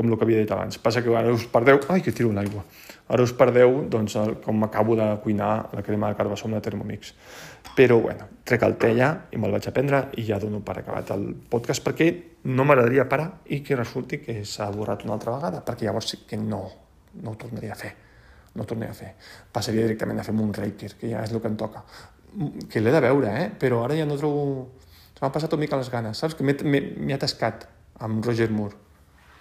com 0.00 0.08
el 0.08 0.16
que 0.16 0.24
havia 0.24 0.40
dit 0.40 0.52
abans. 0.54 0.78
Passa 0.80 1.02
que 1.04 1.12
ara 1.16 1.32
us 1.34 1.44
perdeu... 1.52 1.80
Ai, 1.92 2.00
que 2.00 2.12
tiro 2.16 2.30
l'aigua. 2.32 2.62
Ara 3.12 3.24
us 3.26 3.34
perdeu 3.36 3.82
doncs, 3.92 4.14
el, 4.16 4.36
com 4.40 4.64
acabo 4.64 4.96
de 4.96 5.06
cuinar 5.20 5.68
la 5.76 5.82
crema 5.84 6.08
de 6.08 6.16
carbassó 6.16 6.48
amb 6.48 6.56
la 6.56 6.62
Thermomix. 6.64 7.12
Però, 7.76 7.98
bueno, 8.00 8.28
trec 8.48 8.64
el 8.64 8.76
ja 8.96 9.10
i 9.30 9.36
me'l 9.36 9.52
vaig 9.52 9.68
a 9.68 9.74
prendre 9.76 10.00
i 10.16 10.24
ja 10.24 10.38
dono 10.40 10.62
per 10.64 10.78
acabat 10.80 11.12
el 11.12 11.26
podcast 11.52 11.84
perquè 11.84 12.08
no 12.44 12.64
m'agradaria 12.64 13.08
parar 13.08 13.28
i 13.52 13.60
que 13.60 13.76
resulti 13.76 14.22
que 14.24 14.40
s'ha 14.44 14.70
borrat 14.72 15.04
una 15.04 15.18
altra 15.18 15.36
vegada, 15.36 15.60
perquè 15.64 15.84
llavors 15.84 16.08
sí 16.08 16.22
que 16.26 16.38
no, 16.40 16.62
no 17.20 17.34
ho 17.34 17.36
tornaria 17.36 17.76
a 17.76 17.78
fer. 17.78 17.92
No 18.54 18.64
tornaria 18.64 18.96
a 18.96 18.98
fer. 18.98 19.14
Passaria 19.52 19.84
directament 19.84 20.20
a 20.20 20.24
fer 20.24 20.34
un 20.34 20.54
Reikir, 20.54 20.94
que 20.96 21.12
ja 21.12 21.24
és 21.24 21.34
el 21.34 21.42
que 21.42 21.52
em 21.52 21.58
toca. 21.60 21.84
Que 22.72 22.80
l'he 22.80 22.94
de 22.94 23.04
veure, 23.04 23.34
eh? 23.36 23.48
Però 23.52 23.84
ara 23.84 23.98
ja 23.98 24.08
no 24.08 24.16
trobo... 24.16 24.70
Se 25.12 25.26
m'ha 25.26 25.34
passat 25.34 25.52
una 25.52 25.66
mica 25.66 25.76
les 25.76 25.92
ganes, 25.92 26.16
saps? 26.16 26.38
Que 26.38 26.46
m'he 26.46 27.18
atascat 27.18 27.68
amb 28.00 28.24
Roger 28.24 28.48
Moore. 28.48 28.89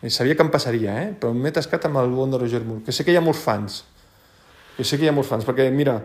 Sabia 0.08 0.36
que 0.36 0.44
em 0.46 0.50
passaria, 0.52 0.96
eh? 1.02 1.08
Però 1.20 1.34
m'he 1.36 1.52
atascat 1.52 1.90
amb 1.90 2.00
el 2.00 2.14
bon 2.16 2.32
de 2.32 2.40
Roger 2.40 2.62
Moore, 2.64 2.86
que 2.86 2.96
sé 2.96 3.04
que 3.04 3.12
hi 3.12 3.20
ha 3.20 3.24
molts 3.24 3.42
fans. 3.44 3.82
Que 4.78 4.86
sé 4.88 4.96
que 4.96 5.04
hi 5.04 5.12
ha 5.12 5.16
molts 5.16 5.28
fans, 5.28 5.44
perquè, 5.44 5.66
mira, 5.76 5.98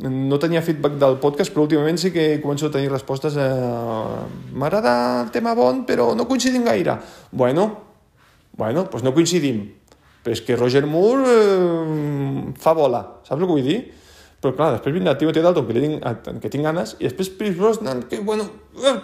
no 0.00 0.38
tenia 0.40 0.62
feedback 0.64 0.96
del 0.96 1.18
podcast, 1.20 1.52
però 1.52 1.66
últimament 1.66 2.00
sí 2.00 2.08
que 2.14 2.40
començo 2.40 2.70
a 2.70 2.72
tenir 2.72 2.88
respostes. 2.88 3.36
Eh, 3.36 4.56
M'agrada 4.56 4.94
el 5.26 5.30
tema 5.34 5.52
bon, 5.58 5.84
però 5.84 6.14
no 6.16 6.24
coincidim 6.30 6.64
gaire. 6.64 6.96
Bueno, 7.30 7.68
bueno, 8.56 8.86
doncs 8.88 9.04
no 9.04 9.12
coincidim. 9.12 9.66
Però 10.24 10.32
és 10.32 10.40
que 10.40 10.56
Roger 10.56 10.86
Moore 10.88 11.36
eh, 11.36 12.52
fa 12.62 12.72
bola, 12.78 13.02
saps 13.26 13.36
el 13.36 13.44
que 13.44 13.52
vull 13.52 13.68
dir? 13.68 13.80
Però 14.42 14.56
clar, 14.56 14.72
després 14.78 14.96
vindrà 14.96 15.12
Timothy 15.18 15.44
Dalton, 15.44 15.68
que, 15.68 15.76
tinc, 15.76 16.38
que 16.40 16.50
tinc 16.50 16.64
ganes, 16.64 16.96
i 16.98 17.04
després 17.04 17.28
Pierce 17.36 17.60
Brosnan, 17.60 18.06
que, 18.08 18.24
bueno... 18.24 18.48
Eh, 18.80 19.00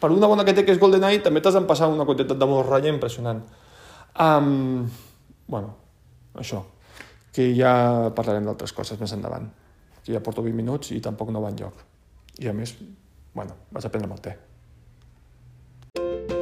per 0.00 0.10
una 0.12 0.28
bona 0.30 0.44
que 0.44 0.54
té, 0.56 0.64
que 0.64 0.74
és 0.76 0.80
GoldenEye, 0.82 1.22
també 1.24 1.42
t'has 1.42 1.56
d'empassar 1.56 1.88
una 1.92 2.06
quantitat 2.08 2.38
de 2.38 2.48
morralla 2.50 2.92
impressionant. 2.92 3.42
Um, 4.20 4.86
bueno, 5.48 5.74
això, 6.40 6.62
que 7.32 7.50
ja 7.56 7.74
parlarem 8.16 8.48
d'altres 8.48 8.72
coses 8.76 9.00
més 9.00 9.12
endavant, 9.16 9.48
que 10.02 10.14
ja 10.14 10.24
porto 10.24 10.44
20 10.44 10.56
minuts 10.56 10.92
i 10.96 11.02
tampoc 11.04 11.32
no 11.32 11.44
va 11.44 11.52
enlloc. 11.52 11.84
I 12.40 12.52
a 12.52 12.56
més, 12.56 12.76
bueno, 13.36 13.56
vas 13.72 13.84
a 13.84 13.92
prendre'm 13.92 14.16
el 14.16 14.24
té. 14.24 14.36
thank 15.96 16.30
you 16.30 16.35